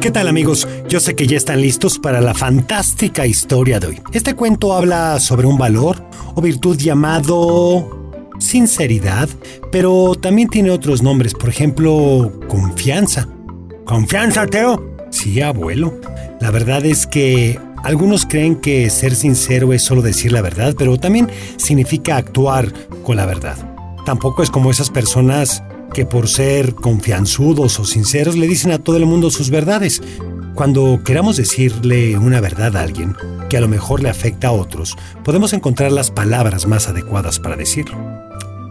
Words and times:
¿Qué 0.00 0.12
tal 0.12 0.28
amigos? 0.28 0.68
Yo 0.88 1.00
sé 1.00 1.16
que 1.16 1.26
ya 1.26 1.36
están 1.36 1.60
listos 1.60 1.98
para 1.98 2.20
la 2.20 2.32
fantástica 2.32 3.26
historia 3.26 3.80
de 3.80 3.88
hoy. 3.88 4.00
Este 4.12 4.34
cuento 4.34 4.72
habla 4.72 5.18
sobre 5.18 5.48
un 5.48 5.58
valor 5.58 6.00
o 6.36 6.40
virtud 6.40 6.76
llamado 6.78 8.14
sinceridad, 8.38 9.28
pero 9.72 10.14
también 10.14 10.48
tiene 10.48 10.70
otros 10.70 11.02
nombres, 11.02 11.34
por 11.34 11.48
ejemplo, 11.48 12.30
confianza. 12.46 13.28
¿Confianza, 13.84 14.46
Teo? 14.46 14.96
Sí, 15.10 15.40
abuelo. 15.40 16.00
La 16.40 16.52
verdad 16.52 16.86
es 16.86 17.04
que 17.08 17.58
algunos 17.82 18.24
creen 18.24 18.54
que 18.54 18.90
ser 18.90 19.16
sincero 19.16 19.72
es 19.72 19.82
solo 19.82 20.00
decir 20.00 20.30
la 20.30 20.42
verdad, 20.42 20.76
pero 20.78 20.96
también 20.96 21.28
significa 21.56 22.16
actuar 22.16 22.72
con 23.02 23.16
la 23.16 23.26
verdad. 23.26 23.56
Tampoco 24.06 24.44
es 24.44 24.50
como 24.50 24.70
esas 24.70 24.90
personas 24.90 25.64
que 25.92 26.06
por 26.06 26.28
ser 26.28 26.74
confianzudos 26.74 27.78
o 27.78 27.84
sinceros 27.84 28.36
le 28.36 28.46
dicen 28.46 28.72
a 28.72 28.78
todo 28.78 28.96
el 28.96 29.06
mundo 29.06 29.30
sus 29.30 29.50
verdades. 29.50 30.02
Cuando 30.54 31.00
queramos 31.04 31.36
decirle 31.36 32.18
una 32.18 32.40
verdad 32.40 32.76
a 32.76 32.82
alguien 32.82 33.14
que 33.48 33.56
a 33.56 33.60
lo 33.60 33.68
mejor 33.68 34.02
le 34.02 34.10
afecta 34.10 34.48
a 34.48 34.52
otros, 34.52 34.96
podemos 35.24 35.52
encontrar 35.52 35.92
las 35.92 36.10
palabras 36.10 36.66
más 36.66 36.88
adecuadas 36.88 37.38
para 37.38 37.56
decirlo. 37.56 37.96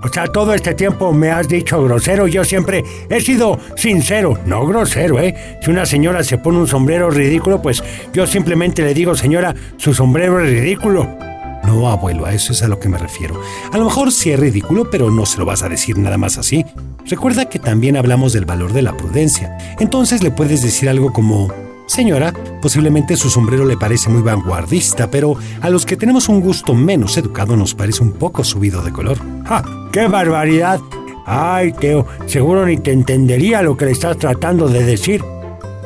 O 0.03 0.09
sea, 0.09 0.27
todo 0.27 0.53
este 0.53 0.73
tiempo 0.73 1.11
me 1.11 1.31
has 1.31 1.47
dicho 1.47 1.83
grosero, 1.83 2.27
yo 2.27 2.43
siempre 2.45 2.83
he 3.09 3.19
sido 3.19 3.59
sincero, 3.75 4.39
no 4.45 4.65
grosero, 4.65 5.19
¿eh? 5.19 5.57
Si 5.61 5.71
una 5.71 5.85
señora 5.85 6.23
se 6.23 6.37
pone 6.37 6.59
un 6.59 6.67
sombrero 6.67 7.09
ridículo, 7.09 7.61
pues 7.61 7.83
yo 8.13 8.27
simplemente 8.27 8.83
le 8.83 8.93
digo, 8.93 9.15
señora, 9.15 9.55
su 9.77 9.93
sombrero 9.93 10.39
es 10.39 10.51
ridículo. 10.51 11.26
No, 11.67 11.89
abuelo, 11.89 12.25
a 12.25 12.33
eso 12.33 12.53
es 12.53 12.63
a 12.63 12.67
lo 12.69 12.79
que 12.79 12.87
me 12.87 12.97
refiero. 12.97 13.39
A 13.73 13.77
lo 13.77 13.83
mejor 13.83 14.13
sí 14.13 14.31
es 14.31 14.39
ridículo, 14.39 14.89
pero 14.89 15.11
no 15.11 15.25
se 15.25 15.37
lo 15.37 15.45
vas 15.45 15.63
a 15.63 15.69
decir 15.69 15.97
nada 15.97 16.17
más 16.17 16.37
así. 16.37 16.65
Recuerda 17.05 17.49
que 17.49 17.59
también 17.59 17.97
hablamos 17.97 18.31
del 18.31 18.45
valor 18.45 18.71
de 18.71 18.81
la 18.81 18.95
prudencia. 18.95 19.57
Entonces 19.79 20.23
le 20.23 20.31
puedes 20.31 20.61
decir 20.61 20.87
algo 20.87 21.11
como, 21.11 21.51
Señora, 21.85 22.33
posiblemente 22.61 23.17
su 23.17 23.29
sombrero 23.29 23.65
le 23.65 23.75
parece 23.75 24.09
muy 24.09 24.21
vanguardista, 24.21 25.11
pero 25.11 25.35
a 25.61 25.69
los 25.69 25.85
que 25.85 25.97
tenemos 25.97 26.29
un 26.29 26.39
gusto 26.39 26.73
menos 26.73 27.17
educado 27.17 27.57
nos 27.57 27.75
parece 27.75 28.01
un 28.01 28.13
poco 28.13 28.45
subido 28.45 28.81
de 28.81 28.93
color. 28.93 29.17
¡Ja! 29.45 29.63
¡Qué 29.91 30.07
barbaridad! 30.07 30.79
Ay, 31.25 31.73
Teo, 31.73 32.07
seguro 32.27 32.65
ni 32.65 32.77
te 32.77 32.93
entendería 32.93 33.61
lo 33.61 33.75
que 33.75 33.85
le 33.85 33.91
estás 33.91 34.17
tratando 34.17 34.69
de 34.69 34.85
decir. 34.85 35.21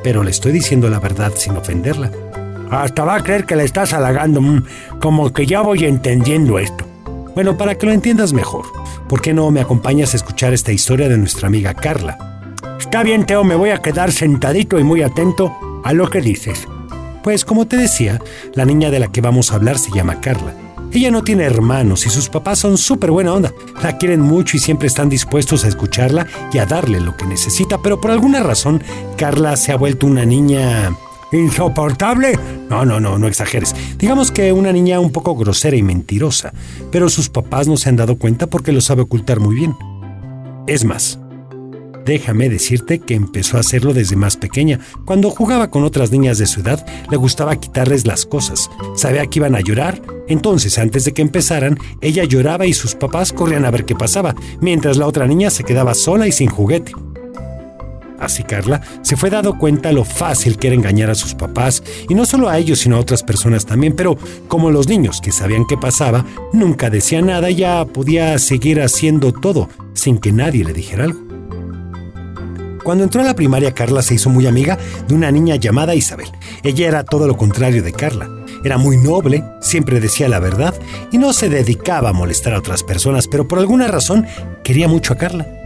Pero 0.03 0.23
le 0.23 0.29
estoy 0.29 0.51
diciendo 0.51 0.89
la 0.89 0.99
verdad 0.99 1.33
sin 1.35 1.57
ofenderla. 1.57 2.11
Hasta 2.71 3.03
va 3.03 3.15
a 3.15 3.23
creer 3.23 3.45
que 3.45 3.57
le 3.57 3.65
estás 3.65 3.91
halagando, 3.91 4.41
mm, 4.41 4.63
como 5.01 5.33
que 5.33 5.45
ya 5.45 5.61
voy 5.61 5.83
entendiendo 5.83 6.57
esto. 6.57 6.85
Bueno, 7.35 7.57
para 7.57 7.75
que 7.75 7.85
lo 7.85 7.91
entiendas 7.91 8.31
mejor, 8.31 8.65
¿por 9.09 9.21
qué 9.21 9.33
no 9.33 9.51
me 9.51 9.59
acompañas 9.59 10.13
a 10.13 10.17
escuchar 10.17 10.53
esta 10.53 10.71
historia 10.71 11.09
de 11.09 11.17
nuestra 11.17 11.47
amiga 11.47 11.73
Carla? 11.73 12.53
Está 12.79 13.03
bien, 13.03 13.25
Teo, 13.25 13.43
me 13.43 13.55
voy 13.55 13.71
a 13.71 13.81
quedar 13.81 14.13
sentadito 14.13 14.79
y 14.79 14.85
muy 14.85 15.01
atento 15.01 15.81
a 15.83 15.91
lo 15.91 16.09
que 16.09 16.21
dices. 16.21 16.65
Pues 17.23 17.43
como 17.43 17.67
te 17.67 17.75
decía, 17.75 18.19
la 18.55 18.65
niña 18.65 18.89
de 18.89 18.99
la 18.99 19.09
que 19.09 19.21
vamos 19.21 19.51
a 19.51 19.55
hablar 19.55 19.77
se 19.77 19.91
llama 19.91 20.21
Carla. 20.21 20.55
Ella 20.93 21.11
no 21.11 21.23
tiene 21.23 21.43
hermanos 21.43 22.05
y 22.05 22.09
sus 22.09 22.29
papás 22.29 22.59
son 22.59 22.77
súper 22.77 23.11
buena 23.11 23.33
onda. 23.33 23.53
La 23.83 23.97
quieren 23.97 24.21
mucho 24.21 24.55
y 24.55 24.59
siempre 24.59 24.87
están 24.87 25.09
dispuestos 25.09 25.65
a 25.65 25.67
escucharla 25.67 26.25
y 26.53 26.57
a 26.57 26.65
darle 26.65 27.01
lo 27.01 27.15
que 27.17 27.25
necesita, 27.25 27.77
pero 27.77 27.99
por 27.99 28.11
alguna 28.11 28.41
razón 28.43 28.81
Carla 29.17 29.57
se 29.57 29.71
ha 29.71 29.77
vuelto 29.77 30.07
una 30.07 30.25
niña 30.25 30.91
¿Insoportable? 31.31 32.37
No, 32.69 32.85
no, 32.85 32.99
no, 32.99 33.17
no 33.17 33.27
exageres. 33.27 33.73
Digamos 33.97 34.31
que 34.31 34.51
una 34.51 34.73
niña 34.73 34.99
un 34.99 35.11
poco 35.11 35.35
grosera 35.35 35.77
y 35.77 35.83
mentirosa, 35.83 36.53
pero 36.91 37.09
sus 37.09 37.29
papás 37.29 37.67
no 37.67 37.77
se 37.77 37.89
han 37.89 37.95
dado 37.95 38.17
cuenta 38.17 38.47
porque 38.47 38.71
lo 38.71 38.81
sabe 38.81 39.03
ocultar 39.03 39.39
muy 39.39 39.55
bien. 39.55 39.75
Es 40.67 40.83
más, 40.83 41.19
déjame 42.05 42.49
decirte 42.49 42.99
que 42.99 43.15
empezó 43.15 43.57
a 43.57 43.61
hacerlo 43.61 43.93
desde 43.93 44.17
más 44.17 44.35
pequeña. 44.35 44.79
Cuando 45.05 45.29
jugaba 45.29 45.69
con 45.69 45.83
otras 45.83 46.11
niñas 46.11 46.37
de 46.37 46.47
su 46.47 46.59
edad, 46.59 46.85
le 47.09 47.17
gustaba 47.17 47.55
quitarles 47.55 48.05
las 48.05 48.25
cosas. 48.25 48.69
Sabía 48.95 49.25
que 49.27 49.39
iban 49.39 49.55
a 49.55 49.61
llorar, 49.61 50.01
entonces 50.27 50.77
antes 50.77 51.05
de 51.05 51.13
que 51.13 51.21
empezaran, 51.21 51.77
ella 52.01 52.25
lloraba 52.25 52.65
y 52.65 52.73
sus 52.73 52.95
papás 52.95 53.31
corrían 53.31 53.65
a 53.65 53.71
ver 53.71 53.85
qué 53.85 53.95
pasaba, 53.95 54.35
mientras 54.59 54.97
la 54.97 55.07
otra 55.07 55.27
niña 55.27 55.49
se 55.49 55.63
quedaba 55.63 55.93
sola 55.93 56.27
y 56.27 56.31
sin 56.31 56.49
juguete. 56.49 56.91
Así 58.21 58.43
Carla 58.43 58.81
se 59.01 59.17
fue 59.17 59.31
dando 59.31 59.57
cuenta 59.57 59.91
lo 59.91 60.05
fácil 60.05 60.57
que 60.57 60.67
era 60.67 60.75
engañar 60.75 61.09
a 61.09 61.15
sus 61.15 61.33
papás, 61.33 61.83
y 62.07 62.13
no 62.13 62.25
solo 62.25 62.49
a 62.49 62.57
ellos, 62.59 62.79
sino 62.79 62.95
a 62.95 62.99
otras 62.99 63.23
personas 63.23 63.65
también, 63.65 63.95
pero 63.95 64.15
como 64.47 64.69
los 64.69 64.87
niños 64.87 65.19
que 65.21 65.31
sabían 65.31 65.65
qué 65.67 65.75
pasaba, 65.75 66.23
nunca 66.53 66.89
decía 66.89 67.21
nada, 67.21 67.49
ya 67.49 67.83
podía 67.85 68.37
seguir 68.37 68.79
haciendo 68.79 69.33
todo 69.33 69.69
sin 69.93 70.19
que 70.19 70.31
nadie 70.31 70.63
le 70.63 70.73
dijera 70.73 71.05
algo. 71.05 71.19
Cuando 72.83 73.03
entró 73.03 73.21
a 73.21 73.25
la 73.25 73.35
primaria, 73.35 73.73
Carla 73.73 74.01
se 74.01 74.15
hizo 74.15 74.29
muy 74.29 74.47
amiga 74.47 74.77
de 75.07 75.13
una 75.13 75.31
niña 75.31 75.55
llamada 75.55 75.95
Isabel. 75.95 76.27
Ella 76.63 76.87
era 76.87 77.03
todo 77.03 77.27
lo 77.27 77.37
contrario 77.37 77.83
de 77.83 77.93
Carla. 77.93 78.29
Era 78.63 78.77
muy 78.77 78.97
noble, 78.97 79.43
siempre 79.61 79.99
decía 79.99 80.29
la 80.29 80.39
verdad 80.39 80.73
y 81.11 81.17
no 81.17 81.33
se 81.33 81.49
dedicaba 81.49 82.09
a 82.09 82.13
molestar 82.13 82.53
a 82.53 82.59
otras 82.59 82.83
personas, 82.83 83.27
pero 83.27 83.47
por 83.47 83.59
alguna 83.59 83.87
razón 83.87 84.25
quería 84.63 84.87
mucho 84.87 85.13
a 85.13 85.17
Carla. 85.17 85.60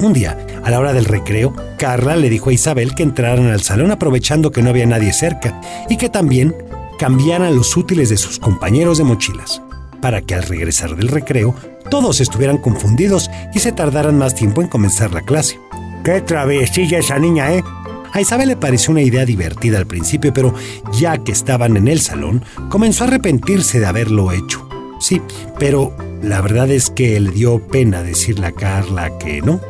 Un 0.00 0.12
día, 0.12 0.38
a 0.62 0.70
la 0.70 0.78
hora 0.78 0.92
del 0.92 1.06
recreo, 1.06 1.52
Carla 1.76 2.14
le 2.14 2.30
dijo 2.30 2.50
a 2.50 2.52
Isabel 2.52 2.94
que 2.94 3.02
entraran 3.02 3.46
al 3.46 3.62
salón 3.62 3.90
aprovechando 3.90 4.52
que 4.52 4.62
no 4.62 4.70
había 4.70 4.86
nadie 4.86 5.12
cerca 5.12 5.60
y 5.88 5.96
que 5.96 6.08
también 6.08 6.54
cambiaran 6.98 7.56
los 7.56 7.76
útiles 7.76 8.08
de 8.08 8.16
sus 8.16 8.38
compañeros 8.38 8.98
de 8.98 9.04
mochilas, 9.04 9.60
para 10.00 10.22
que 10.22 10.34
al 10.34 10.44
regresar 10.44 10.94
del 10.94 11.08
recreo 11.08 11.54
todos 11.90 12.20
estuvieran 12.20 12.58
confundidos 12.58 13.28
y 13.54 13.58
se 13.58 13.72
tardaran 13.72 14.18
más 14.18 14.36
tiempo 14.36 14.62
en 14.62 14.68
comenzar 14.68 15.12
la 15.12 15.22
clase. 15.22 15.58
¡Qué 16.04 16.20
travesilla 16.20 16.98
esa 16.98 17.18
niña, 17.18 17.52
eh! 17.52 17.64
A 18.12 18.20
Isabel 18.20 18.48
le 18.48 18.56
pareció 18.56 18.92
una 18.92 19.02
idea 19.02 19.24
divertida 19.24 19.78
al 19.78 19.86
principio, 19.86 20.32
pero 20.32 20.54
ya 20.92 21.18
que 21.18 21.32
estaban 21.32 21.76
en 21.76 21.88
el 21.88 22.00
salón, 22.00 22.44
comenzó 22.70 23.04
a 23.04 23.08
arrepentirse 23.08 23.80
de 23.80 23.86
haberlo 23.86 24.32
hecho. 24.32 24.66
Sí, 25.00 25.20
pero 25.58 25.94
la 26.22 26.40
verdad 26.40 26.70
es 26.70 26.90
que 26.90 27.18
le 27.20 27.30
dio 27.30 27.60
pena 27.66 28.02
decirle 28.02 28.46
a 28.46 28.52
Carla 28.52 29.18
que 29.18 29.42
no. 29.42 29.60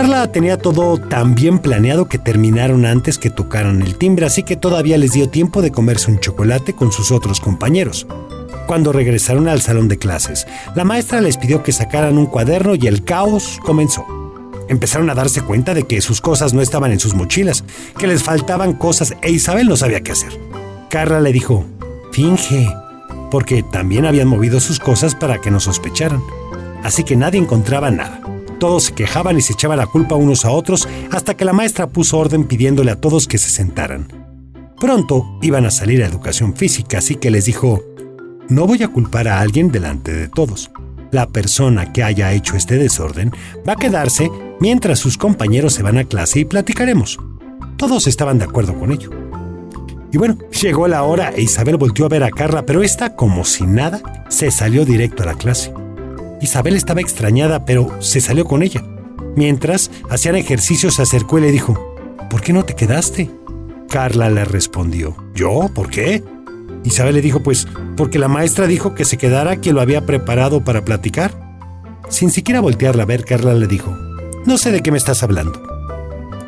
Carla 0.00 0.32
tenía 0.32 0.56
todo 0.56 0.96
tan 0.96 1.34
bien 1.34 1.58
planeado 1.58 2.08
que 2.08 2.16
terminaron 2.16 2.86
antes 2.86 3.18
que 3.18 3.28
tocaran 3.28 3.82
el 3.82 3.96
timbre, 3.96 4.24
así 4.24 4.42
que 4.42 4.56
todavía 4.56 4.96
les 4.96 5.12
dio 5.12 5.28
tiempo 5.28 5.60
de 5.60 5.72
comerse 5.72 6.10
un 6.10 6.18
chocolate 6.18 6.72
con 6.72 6.90
sus 6.90 7.12
otros 7.12 7.38
compañeros. 7.38 8.06
Cuando 8.66 8.92
regresaron 8.92 9.46
al 9.46 9.60
salón 9.60 9.88
de 9.88 9.98
clases, 9.98 10.46
la 10.74 10.84
maestra 10.84 11.20
les 11.20 11.36
pidió 11.36 11.62
que 11.62 11.72
sacaran 11.72 12.16
un 12.16 12.24
cuaderno 12.24 12.76
y 12.76 12.86
el 12.86 13.04
caos 13.04 13.60
comenzó. 13.62 14.06
Empezaron 14.70 15.10
a 15.10 15.14
darse 15.14 15.42
cuenta 15.42 15.74
de 15.74 15.82
que 15.82 16.00
sus 16.00 16.22
cosas 16.22 16.54
no 16.54 16.62
estaban 16.62 16.92
en 16.92 16.98
sus 16.98 17.12
mochilas, 17.12 17.62
que 17.98 18.06
les 18.06 18.22
faltaban 18.22 18.72
cosas 18.72 19.14
e 19.20 19.30
Isabel 19.30 19.68
no 19.68 19.76
sabía 19.76 20.00
qué 20.00 20.12
hacer. 20.12 20.32
Carla 20.88 21.20
le 21.20 21.30
dijo, 21.30 21.66
finge, 22.10 22.74
porque 23.30 23.62
también 23.62 24.06
habían 24.06 24.28
movido 24.28 24.60
sus 24.60 24.78
cosas 24.78 25.14
para 25.14 25.42
que 25.42 25.50
no 25.50 25.60
sospecharan. 25.60 26.22
Así 26.82 27.04
que 27.04 27.16
nadie 27.16 27.38
encontraba 27.38 27.90
nada. 27.90 28.29
Todos 28.60 28.84
se 28.84 28.92
quejaban 28.92 29.38
y 29.38 29.40
se 29.40 29.54
echaban 29.54 29.78
la 29.78 29.86
culpa 29.86 30.16
unos 30.16 30.44
a 30.44 30.50
otros 30.50 30.86
hasta 31.10 31.34
que 31.34 31.46
la 31.46 31.54
maestra 31.54 31.88
puso 31.88 32.18
orden 32.18 32.44
pidiéndole 32.44 32.90
a 32.90 33.00
todos 33.00 33.26
que 33.26 33.38
se 33.38 33.48
sentaran. 33.48 34.06
Pronto 34.78 35.38
iban 35.40 35.64
a 35.64 35.70
salir 35.70 36.02
a 36.02 36.06
educación 36.06 36.54
física, 36.54 36.98
así 36.98 37.14
que 37.14 37.30
les 37.30 37.46
dijo, 37.46 37.82
no 38.50 38.66
voy 38.66 38.82
a 38.82 38.88
culpar 38.88 39.28
a 39.28 39.40
alguien 39.40 39.72
delante 39.72 40.12
de 40.12 40.28
todos. 40.28 40.70
La 41.10 41.26
persona 41.26 41.90
que 41.90 42.02
haya 42.02 42.34
hecho 42.34 42.54
este 42.54 42.76
desorden 42.76 43.32
va 43.66 43.72
a 43.72 43.76
quedarse 43.76 44.30
mientras 44.60 44.98
sus 44.98 45.16
compañeros 45.16 45.72
se 45.72 45.82
van 45.82 45.96
a 45.96 46.04
clase 46.04 46.40
y 46.40 46.44
platicaremos. 46.44 47.18
Todos 47.78 48.06
estaban 48.06 48.38
de 48.38 48.44
acuerdo 48.44 48.78
con 48.78 48.92
ello. 48.92 49.08
Y 50.12 50.18
bueno, 50.18 50.36
llegó 50.62 50.86
la 50.86 51.02
hora 51.04 51.32
e 51.34 51.40
Isabel 51.40 51.78
volvió 51.78 52.04
a 52.04 52.10
ver 52.10 52.24
a 52.24 52.30
Carla, 52.30 52.66
pero 52.66 52.82
esta, 52.82 53.16
como 53.16 53.44
si 53.44 53.64
nada, 53.64 54.02
se 54.28 54.50
salió 54.50 54.84
directo 54.84 55.22
a 55.22 55.26
la 55.26 55.34
clase. 55.34 55.72
Isabel 56.40 56.76
estaba 56.76 57.00
extrañada, 57.00 57.64
pero 57.64 58.00
se 58.00 58.20
salió 58.20 58.44
con 58.44 58.62
ella. 58.62 58.82
Mientras 59.36 59.90
hacían 60.08 60.36
ejercicio, 60.36 60.90
se 60.90 61.02
acercó 61.02 61.38
y 61.38 61.42
le 61.42 61.52
dijo, 61.52 61.96
¿Por 62.30 62.40
qué 62.42 62.52
no 62.52 62.64
te 62.64 62.74
quedaste? 62.74 63.30
Carla 63.88 64.30
le 64.30 64.44
respondió, 64.44 65.16
¿Yo? 65.34 65.70
¿Por 65.74 65.90
qué? 65.90 66.22
Isabel 66.84 67.14
le 67.14 67.22
dijo, 67.22 67.42
pues, 67.42 67.66
porque 67.96 68.18
la 68.18 68.28
maestra 68.28 68.66
dijo 68.66 68.94
que 68.94 69.04
se 69.04 69.18
quedara 69.18 69.56
quien 69.56 69.74
lo 69.74 69.80
había 69.80 70.06
preparado 70.06 70.64
para 70.64 70.84
platicar. 70.84 71.32
Sin 72.08 72.30
siquiera 72.30 72.60
voltearla 72.60 73.02
a 73.02 73.06
ver, 73.06 73.24
Carla 73.24 73.54
le 73.54 73.66
dijo, 73.66 73.94
no 74.46 74.56
sé 74.56 74.72
de 74.72 74.80
qué 74.80 74.90
me 74.90 74.98
estás 74.98 75.22
hablando. 75.22 75.62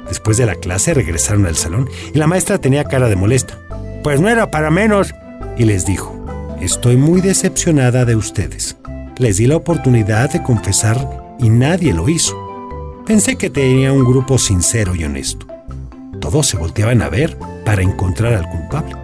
Después 0.09 0.37
de 0.37 0.47
la 0.47 0.55
clase 0.55 0.95
regresaron 0.95 1.47
al 1.47 1.57
salón 1.57 1.89
y 2.15 2.19
la 2.19 2.27
maestra 2.27 2.59
tenía 2.59 2.85
cara 2.85 3.09
de 3.09 3.17
molesta. 3.17 3.59
Pues 4.03 4.21
no 4.21 4.29
era 4.29 4.51
para 4.51 4.71
menos. 4.71 5.15
Y 5.57 5.65
les 5.65 5.85
dijo, 5.85 6.25
estoy 6.61 6.97
muy 6.97 7.21
decepcionada 7.21 8.05
de 8.05 8.17
ustedes. 8.17 8.77
Les 9.19 9.37
di 9.37 9.47
la 9.47 9.57
oportunidad 9.57 10.31
de 10.31 10.43
confesar 10.43 11.37
y 11.39 11.51
nadie 11.51 11.93
lo 11.93 12.09
hizo. 12.09 12.35
Pensé 13.07 13.37
que 13.37 13.51
tenía 13.51 13.93
un 13.93 14.05
grupo 14.05 14.39
sincero 14.39 14.95
y 14.95 15.05
honesto. 15.05 15.47
Todos 16.21 16.47
se 16.47 16.57
volteaban 16.57 17.03
a 17.03 17.09
ver 17.09 17.37
para 17.65 17.83
encontrar 17.83 18.33
al 18.33 18.49
culpable. 18.49 18.97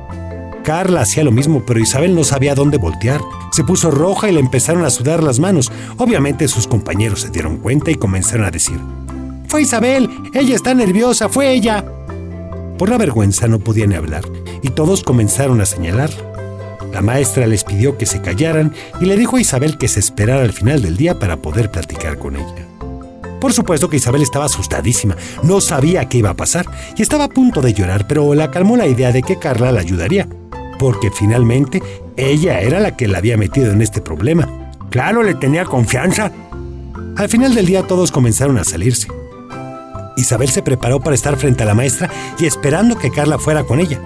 Carla 0.64 1.02
hacía 1.02 1.25
lo 1.25 1.31
mismo, 1.31 1.64
pero 1.66 1.81
Isabel 1.81 2.14
no 2.14 2.25
sabía 2.25 2.55
dónde 2.55 2.78
voltear. 2.78 3.20
Se 3.52 3.64
puso 3.64 3.90
roja 3.90 4.28
y 4.28 4.32
le 4.32 4.40
empezaron 4.40 4.84
a 4.84 4.90
sudar 4.90 5.22
las 5.22 5.40
manos. 5.40 5.70
Obviamente 5.99 6.49
sus 6.49 6.66
compañeros 6.66 7.20
se 7.20 7.31
dieron 7.31 7.58
cuenta 7.58 7.90
y 7.90 7.96
comenzaron 7.96 8.46
a 8.46 8.50
decir, 8.50 8.78
Fue 9.46 9.62
Isabel, 9.62 10.08
ella 10.32 10.55
está 10.55 10.75
nerviosa, 10.75 11.28
fue 11.28 11.52
ella. 11.52 11.84
Por 12.78 12.88
la 12.88 12.99
vergüenza 12.99 13.49
no 13.49 13.58
podían 13.58 13.93
hablar 13.93 14.25
y 14.62 14.70
todos 14.70 15.02
comenzaron 15.02 15.60
a 15.60 15.66
señalar. 15.66 16.10
La 16.93 17.02
maestra 17.02 17.46
les 17.46 17.64
pidió 17.64 17.99
que 17.99 18.06
se 18.06 18.20
callaran 18.20 18.73
y 19.00 19.06
le 19.06 19.17
dijo 19.17 19.37
a 19.37 19.40
Isabel 19.40 19.79
que 19.79 19.88
se 19.88 20.00
esperara 20.00 20.43
al 20.43 20.52
final 20.52 20.82
del 20.82 20.96
día 20.96 21.19
para 21.19 21.37
poder 21.37 21.70
platicar 21.70 22.19
con 22.19 22.37
ella. 22.37 22.67
Por 23.40 23.52
supuesto 23.52 23.88
que 23.88 23.99
Isabel 23.99 24.23
estaba 24.23 24.46
asustadísima, 24.46 25.17
no 25.43 25.61
sabía 25.61 26.08
qué 26.08 26.19
iba 26.19 26.31
a 26.31 26.37
pasar 26.37 26.67
y 26.96 27.02
estaba 27.02 27.25
a 27.25 27.29
punto 27.29 27.61
de 27.61 27.73
llorar, 27.73 28.06
pero 28.08 28.35
la 28.35 28.50
calmó 28.50 28.76
la 28.76 28.87
idea 28.87 29.12
de 29.12 29.23
que 29.23 29.38
Carla 29.38 29.70
la 29.70 29.81
ayudaría, 29.81 30.29
porque 30.79 31.11
finalmente 31.11 31.82
ella 32.17 32.61
era 32.61 32.81
la 32.81 32.96
que 32.96 33.06
la 33.06 33.19
había 33.19 33.37
metido 33.37 33.70
en 33.70 33.81
este 33.81 34.00
problema. 34.00 34.73
Claro, 34.91 35.23
le 35.23 35.34
tenía 35.34 35.64
confianza. 35.64 36.32
Al 37.17 37.29
final 37.29 37.55
del 37.55 37.67
día 37.67 37.87
todos 37.87 38.11
comenzaron 38.11 38.58
a 38.58 38.64
salirse. 38.64 39.08
Isabel 40.17 40.49
se 40.49 40.62
preparó 40.62 40.99
para 40.99 41.14
estar 41.14 41.37
frente 41.37 41.62
a 41.62 41.67
la 41.67 41.75
maestra 41.75 42.11
y 42.38 42.46
esperando 42.46 42.99
que 42.99 43.12
Carla 43.12 43.38
fuera 43.38 43.62
con 43.62 43.79
ella. 43.79 44.00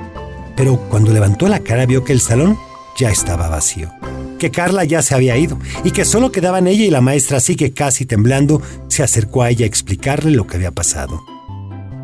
Pero 0.56 0.76
cuando 0.90 1.10
levantó 1.10 1.48
la 1.48 1.60
cara 1.60 1.86
vio 1.86 2.04
que 2.04 2.12
el 2.12 2.20
salón 2.20 2.58
ya 3.02 3.10
estaba 3.10 3.48
vacío, 3.48 3.90
que 4.38 4.52
Carla 4.52 4.84
ya 4.84 5.02
se 5.02 5.16
había 5.16 5.36
ido 5.36 5.58
y 5.82 5.90
que 5.90 6.04
solo 6.04 6.30
quedaban 6.30 6.68
ella 6.68 6.84
y 6.84 6.90
la 6.90 7.00
maestra, 7.00 7.38
así 7.38 7.56
que 7.56 7.72
casi 7.72 8.06
temblando 8.06 8.62
se 8.86 9.02
acercó 9.02 9.42
a 9.42 9.50
ella 9.50 9.64
a 9.64 9.66
explicarle 9.66 10.30
lo 10.30 10.46
que 10.46 10.56
había 10.56 10.70
pasado. 10.70 11.20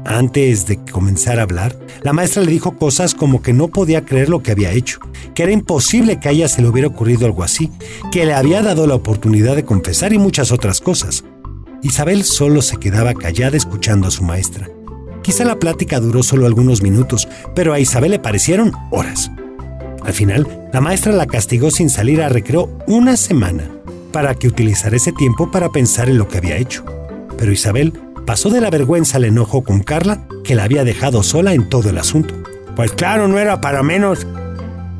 Antes 0.05 0.67
de 0.67 0.79
comenzar 0.91 1.39
a 1.39 1.43
hablar, 1.43 1.79
la 2.03 2.12
maestra 2.12 2.43
le 2.43 2.50
dijo 2.50 2.77
cosas 2.77 3.15
como 3.15 3.43
que 3.43 3.53
no 3.53 3.69
podía 3.69 4.05
creer 4.05 4.29
lo 4.29 4.43
que 4.43 4.50
había 4.50 4.73
hecho, 4.73 4.99
que 5.37 5.45
era 5.45 5.53
imposible 5.53 6.19
que 6.19 6.29
a 6.29 6.33
ella 6.33 6.49
se 6.49 6.62
le 6.62 6.69
hubiera 6.69 6.89
ocurrido 6.89 7.27
algo 7.27 7.45
así, 7.45 7.71
que 8.11 8.27
le 8.27 8.35
había 8.35 8.61
dado 8.61 8.89
la 8.89 8.97
oportunidad 8.97 9.55
de 9.55 9.65
confesar 9.65 10.12
y 10.12 10.19
muchas 10.19 10.50
otras 10.50 10.81
cosas. 10.81 11.23
Isabel 11.85 12.25
solo 12.25 12.61
se 12.61 12.79
quedaba 12.79 13.15
callada 13.15 13.56
escuchando 13.56 14.09
a 14.09 14.11
su 14.11 14.25
maestra. 14.25 14.69
Quizá 15.23 15.45
la 15.45 15.61
plática 15.61 16.00
duró 16.00 16.25
solo 16.25 16.47
algunos 16.47 16.83
minutos, 16.83 17.29
pero 17.55 17.73
a 17.73 17.79
Isabel 17.79 18.11
le 18.11 18.19
parecieron 18.19 18.73
horas. 18.91 19.31
Al 20.05 20.12
final, 20.12 20.69
la 20.73 20.81
maestra 20.81 21.12
la 21.12 21.27
castigó 21.27 21.71
sin 21.71 21.91
salir 21.91 22.23
a 22.23 22.29
recreo 22.29 22.71
una 22.87 23.17
semana, 23.17 23.71
para 24.12 24.35
que 24.35 24.49
utilizara 24.49 24.97
ese 24.97 25.12
tiempo 25.12 25.50
para 25.50 25.71
pensar 25.71 26.09
en 26.09 26.19
lo 26.19 26.29
que 26.29 26.39
había 26.39 26.56
hecho. 26.56 26.85
Pero 27.37 27.53
Isabel 27.53 27.93
pasó 28.27 28.50
de 28.50 28.61
la 28.61 28.71
vergüenza 28.71 29.17
al 29.17 29.25
enojo 29.25 29.62
con 29.62 29.81
Carla, 29.83 30.27
que 30.45 30.55
la 30.55 30.65
había 30.65 30.85
dejado 30.85 31.23
sola 31.23 31.55
en 31.55 31.69
todo 31.69 31.91
el 31.91 31.99
asunto. 31.99 32.35
Pues 32.77 32.93
claro, 32.93 33.29
no 33.29 33.39
era 33.39 33.61
para 33.61 33.83
menos. 33.83 34.27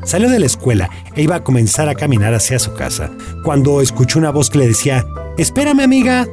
Salió 0.03 0.29
de 0.29 0.39
la 0.39 0.45
escuela 0.45 0.89
e 1.15 1.21
iba 1.21 1.35
a 1.35 1.43
comenzar 1.43 1.89
a 1.89 1.95
caminar 1.95 2.33
hacia 2.33 2.59
su 2.59 2.73
casa, 2.73 3.11
cuando 3.43 3.81
escuchó 3.81 4.19
una 4.19 4.31
voz 4.31 4.49
que 4.49 4.59
le 4.59 4.67
decía, 4.67 5.05
Espérame 5.37 5.81
amiga, 5.81 6.27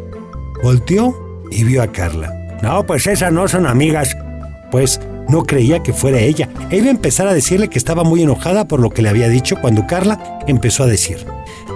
Volteó 0.62 1.14
y 1.50 1.64
vio 1.64 1.82
a 1.82 1.92
Carla. 1.92 2.32
No, 2.62 2.86
pues 2.86 3.06
esas 3.06 3.32
no 3.32 3.46
son 3.48 3.66
amigas. 3.66 4.16
Pues 4.70 5.00
no 5.28 5.44
creía 5.44 5.82
que 5.82 5.92
fuera 5.92 6.20
ella. 6.20 6.48
E 6.70 6.76
iba 6.78 6.86
a 6.86 6.90
empezar 6.90 7.26
a 7.26 7.34
decirle 7.34 7.68
que 7.68 7.78
estaba 7.78 8.04
muy 8.04 8.22
enojada 8.22 8.68
por 8.68 8.80
lo 8.80 8.90
que 8.90 9.02
le 9.02 9.08
había 9.08 9.28
dicho 9.28 9.56
cuando 9.60 9.86
Carla 9.86 10.40
empezó 10.46 10.82
a 10.82 10.86
decir, 10.86 11.26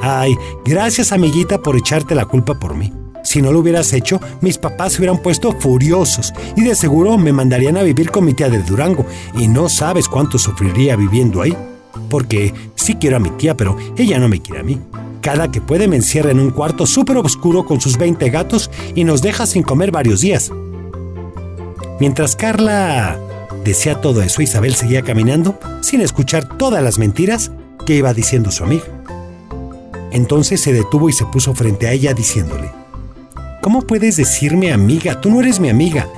Ay, 0.03 0.37
gracias 0.65 1.13
amiguita 1.13 1.59
por 1.59 1.77
echarte 1.77 2.15
la 2.15 2.25
culpa 2.25 2.59
por 2.59 2.75
mí. 2.75 2.93
Si 3.23 3.43
no 3.43 3.53
lo 3.53 3.59
hubieras 3.59 3.93
hecho, 3.93 4.19
mis 4.41 4.57
papás 4.57 4.93
se 4.93 4.99
hubieran 4.99 5.19
puesto 5.19 5.53
furiosos 5.53 6.33
y 6.57 6.63
de 6.63 6.75
seguro 6.75 7.19
me 7.19 7.33
mandarían 7.33 7.77
a 7.77 7.83
vivir 7.83 8.11
con 8.11 8.25
mi 8.25 8.33
tía 8.33 8.49
de 8.49 8.63
Durango 8.63 9.05
y 9.35 9.47
no 9.47 9.69
sabes 9.69 10.09
cuánto 10.09 10.39
sufriría 10.39 10.97
viviendo 10.97 11.43
ahí. 11.43 11.55
Porque 12.09 12.55
sí 12.75 12.95
quiero 12.95 13.19
a 13.19 13.21
mi 13.21 13.31
tía, 13.31 13.57
pero 13.57 13.77
ella 13.97 14.19
no 14.19 14.29
me 14.29 14.41
quiere 14.41 14.61
a 14.61 14.65
mí. 14.65 14.79
Cada 15.21 15.51
que 15.51 15.61
puede 15.61 15.87
me 15.87 15.97
encierra 15.97 16.31
en 16.31 16.41
un 16.41 16.51
cuarto 16.51 16.87
súper 16.87 17.19
oscuro 17.19 17.67
con 17.67 17.81
sus 17.81 17.99
20 17.99 18.31
gatos 18.31 18.71
y 18.95 19.05
nos 19.05 19.21
deja 19.21 19.45
sin 19.45 19.63
comer 19.63 19.91
varios 19.91 20.23
días. 20.23 20.51
Mientras 22.01 22.37
Carla 22.37 23.19
decía 23.65 24.01
todo 24.01 24.23
eso, 24.23 24.43
Isabel 24.43 24.75
seguía 24.75 25.03
caminando 25.03 25.59
sin 25.81 26.01
escuchar 26.01 26.57
todas 26.59 26.83
las 26.83 26.99
mentiras 26.99 27.53
que 27.87 27.97
iba 27.97 28.15
diciendo 28.15 28.51
su 28.51 28.65
amiga. 28.65 28.85
Entonces 30.13 30.61
se 30.61 30.73
detuvo 30.73 31.09
y 31.09 31.13
se 31.13 31.27
puso 31.27 31.55
frente 31.55 31.87
a 31.87 31.93
ella 31.93 32.15
diciéndole, 32.15 32.71
¿Cómo 33.63 33.83
puedes 33.83 34.17
decirme 34.17 34.73
amiga? 34.73 35.21
Tú 35.21 35.31
no 35.31 35.41
eres 35.41 35.61
mi 35.61 35.69
amiga. 35.69 36.09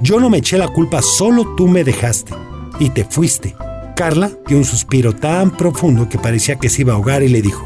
Yo 0.00 0.18
no 0.18 0.28
me 0.30 0.38
eché 0.38 0.58
la 0.58 0.68
culpa, 0.68 1.00
solo 1.00 1.54
tú 1.56 1.68
me 1.68 1.84
dejaste 1.84 2.34
y 2.80 2.90
te 2.90 3.04
fuiste. 3.04 3.54
Carla 3.94 4.30
dio 4.46 4.58
un 4.58 4.64
suspiro 4.64 5.14
tan 5.14 5.50
profundo 5.50 6.08
que 6.08 6.18
parecía 6.18 6.56
que 6.56 6.68
se 6.68 6.82
iba 6.82 6.92
a 6.92 6.96
ahogar 6.96 7.22
y 7.22 7.28
le 7.28 7.40
dijo, 7.40 7.64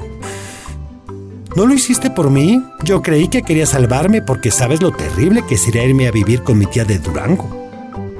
¿No 1.56 1.67
lo 1.67 1.75
hiciste 1.75 2.11
por 2.11 2.31
mí? 2.31 2.62
Yo 2.85 3.02
creí 3.02 3.28
que 3.28 3.43
querías 3.43 3.70
salvarme 3.70 4.23
porque 4.23 4.50
sabes 4.50 4.81
lo 4.81 4.93
terrible 4.93 5.44
que 5.46 5.58
sería 5.58 5.85
irme 5.85 6.08
a 6.08 6.11
vivir 6.11 6.43
con 6.43 6.58
mi 6.58 6.67
tía 6.67 6.85
de 6.85 6.99
Durango. 6.99 7.62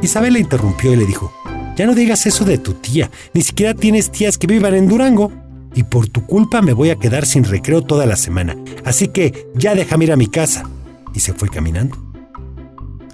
Isabel 0.03 0.35
le 0.35 0.41
interrumpió 0.41 0.93
y 0.93 0.97
le 0.97 1.07
dijo, 1.07 1.33
ya 1.77 1.87
no 1.87 1.95
digas 1.95 2.27
eso 2.27 2.45
de 2.45 2.59
tu 2.59 2.75
tía, 2.75 3.11
ni 3.33 3.43
siquiera 3.43 3.73
tienes 3.73 4.11
tías 4.11 4.37
que 4.37 4.47
vivan 4.47 4.75
en 4.75 4.89
Durango. 4.89 5.33
Y 5.75 5.85
por 5.85 6.07
tu 6.07 6.27
culpa 6.27 6.61
me 6.61 6.75
voy 6.75 6.91
a 6.91 6.97
quedar 6.97 7.25
sin 7.25 7.45
recreo 7.45 7.83
toda 7.83 8.05
la 8.05 8.17
semana, 8.17 8.57
así 8.85 9.09
que 9.09 9.47
ya 9.55 9.75
déjame 9.75 10.05
ir 10.05 10.13
a 10.13 10.17
mi 10.17 10.27
casa. 10.27 10.69
Y 11.15 11.21
se 11.21 11.33
fue 11.33 11.49
caminando. 11.49 11.97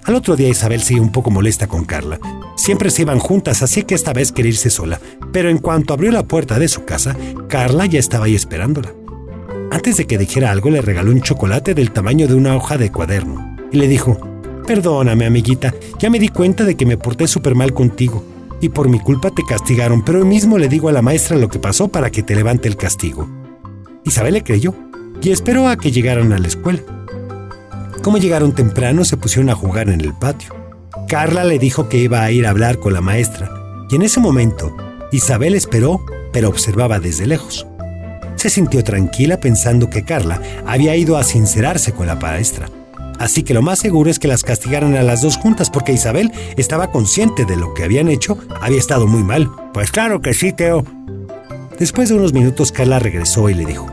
Al 0.03 0.15
otro 0.15 0.35
día 0.35 0.49
Isabel 0.49 0.81
sigue 0.81 0.99
un 0.99 1.11
poco 1.11 1.29
molesta 1.29 1.67
con 1.67 1.85
Carla. 1.85 2.19
Siempre 2.55 2.89
se 2.89 3.03
iban 3.03 3.19
juntas, 3.19 3.61
así 3.61 3.83
que 3.83 3.95
esta 3.95 4.11
vez 4.11 4.31
quería 4.31 4.49
irse 4.49 4.69
sola. 4.69 4.99
Pero 5.31 5.49
en 5.49 5.59
cuanto 5.59 5.93
abrió 5.93 6.11
la 6.11 6.23
puerta 6.23 6.59
de 6.59 6.67
su 6.67 6.83
casa, 6.83 7.15
Carla 7.47 7.85
ya 7.85 7.99
estaba 7.99 8.25
ahí 8.25 8.35
esperándola. 8.35 8.91
Antes 9.71 9.97
de 9.97 10.07
que 10.07 10.17
dijera 10.17 10.51
algo, 10.51 10.69
le 10.69 10.81
regaló 10.81 11.11
un 11.11 11.21
chocolate 11.21 11.75
del 11.75 11.91
tamaño 11.91 12.27
de 12.27 12.33
una 12.33 12.55
hoja 12.55 12.77
de 12.77 12.91
cuaderno 12.91 13.55
y 13.71 13.77
le 13.77 13.87
dijo, 13.87 14.17
Perdóname, 14.69 15.25
amiguita, 15.25 15.73
ya 15.97 16.11
me 16.11 16.19
di 16.19 16.27
cuenta 16.27 16.63
de 16.63 16.77
que 16.77 16.85
me 16.85 16.95
porté 16.95 17.27
súper 17.27 17.55
mal 17.55 17.73
contigo 17.73 18.23
y 18.61 18.69
por 18.69 18.87
mi 18.87 18.99
culpa 18.99 19.31
te 19.31 19.41
castigaron, 19.41 20.05
pero 20.05 20.19
hoy 20.19 20.25
mismo 20.25 20.59
le 20.59 20.67
digo 20.67 20.89
a 20.89 20.91
la 20.91 21.01
maestra 21.01 21.37
lo 21.37 21.49
que 21.49 21.57
pasó 21.57 21.87
para 21.87 22.11
que 22.11 22.21
te 22.21 22.35
levante 22.35 22.67
el 22.67 22.77
castigo. 22.77 23.27
Isabel 24.05 24.35
le 24.35 24.43
creyó 24.43 24.75
y 25.23 25.31
esperó 25.31 25.67
a 25.67 25.75
que 25.75 25.91
llegaran 25.91 26.33
a 26.33 26.37
la 26.37 26.47
escuela. 26.47 26.83
Como 28.03 28.19
llegaron 28.19 28.53
temprano, 28.53 29.05
se 29.05 29.17
pusieron 29.17 29.49
a 29.49 29.55
jugar 29.55 29.89
en 29.89 30.01
el 30.01 30.13
patio. 30.13 30.53
Carla 31.07 31.45
le 31.45 31.57
dijo 31.57 31.89
que 31.89 31.97
iba 31.97 32.21
a 32.21 32.29
ir 32.29 32.45
a 32.45 32.51
hablar 32.51 32.77
con 32.77 32.93
la 32.93 33.01
maestra 33.01 33.49
y 33.89 33.95
en 33.95 34.03
ese 34.03 34.19
momento 34.19 34.77
Isabel 35.11 35.55
esperó, 35.55 36.05
pero 36.31 36.47
observaba 36.47 36.99
desde 36.99 37.25
lejos 37.25 37.65
se 38.35 38.49
sintió 38.49 38.85
tranquila 38.85 39.41
pensando 39.41 39.89
que 39.89 40.05
Carla 40.05 40.41
había 40.65 40.95
ido 40.95 41.17
a 41.17 41.25
sincerarse 41.25 41.91
con 41.91 42.07
la 42.07 42.15
maestra. 42.15 42.69
Así 43.19 43.43
que 43.43 43.53
lo 43.53 43.61
más 43.61 43.79
seguro 43.79 44.09
es 44.09 44.17
que 44.17 44.29
las 44.29 44.43
castigaran 44.43 44.95
a 44.95 45.03
las 45.03 45.21
dos 45.21 45.37
juntas 45.37 45.69
porque 45.69 45.91
Isabel 45.91 46.31
estaba 46.55 46.89
consciente 46.89 47.45
de 47.45 47.57
lo 47.57 47.73
que 47.73 47.83
habían 47.83 48.07
hecho, 48.07 48.37
había 48.61 48.79
estado 48.79 49.07
muy 49.07 49.23
mal. 49.23 49.51
Pues 49.73 49.91
claro 49.91 50.21
que 50.21 50.33
sí, 50.33 50.53
Teo. 50.53 50.83
Después 51.77 52.09
de 52.09 52.15
unos 52.15 52.33
minutos 52.33 52.71
Carla 52.71 52.97
regresó 52.99 53.49
y 53.49 53.53
le 53.53 53.65
dijo, 53.65 53.87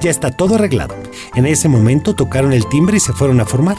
ya 0.00 0.10
está 0.10 0.30
todo 0.30 0.56
arreglado. 0.56 0.94
En 1.34 1.46
ese 1.46 1.68
momento 1.68 2.14
tocaron 2.14 2.52
el 2.52 2.68
timbre 2.68 2.96
y 2.96 3.00
se 3.00 3.12
fueron 3.12 3.40
a 3.40 3.46
formar. 3.46 3.76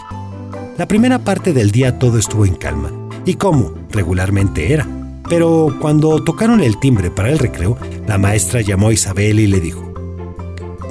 La 0.78 0.88
primera 0.88 1.20
parte 1.20 1.54
del 1.54 1.72
día 1.72 2.00
todo 2.00 2.18
estuvo 2.18 2.46
en 2.46 2.56
calma, 2.56 2.92
y 3.26 3.36
como 3.36 3.74
regularmente 3.92 4.74
era. 4.74 4.88
Pero 5.30 5.76
cuando 5.80 6.24
tocaron 6.24 6.62
el 6.62 6.80
timbre 6.80 7.12
para 7.12 7.30
el 7.30 7.40
recreo, 7.40 7.78
la 8.08 8.18
maestra 8.18 8.62
llamó 8.62 8.90
a 8.90 8.94
Isabel 8.94 9.40
y 9.40 9.48
le 9.48 9.60
dijo, 9.60 9.93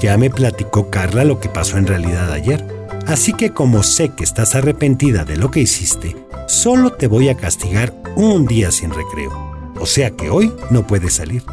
ya 0.03 0.19
me 0.19 0.31
platicó 0.31 0.91
Carla 0.91 1.23
lo 1.23 1.39
que 1.39 1.49
pasó 1.49 1.79
en 1.79 1.87
realidad 1.87 2.33
ayer. 2.33 2.67
Así 3.07 3.33
que 3.33 3.53
como 3.53 3.85
sé 3.85 4.09
que 4.09 4.25
estás 4.25 4.57
arrepentida 4.57 5.25
de 5.25 5.37
lo 5.37 5.51
que 5.51 5.61
hiciste, 5.61 6.17
solo 6.49 6.93
te 6.93 7.07
voy 7.07 7.29
a 7.29 7.37
castigar 7.37 7.95
un 8.17 8.47
día 8.47 8.73
sin 8.73 8.91
recreo. 8.91 9.33
O 9.79 9.87
sea 9.87 10.11
que 10.11 10.29
hoy 10.29 10.53
no 10.71 10.87
puedes 10.87 11.15
salir. 11.15 11.45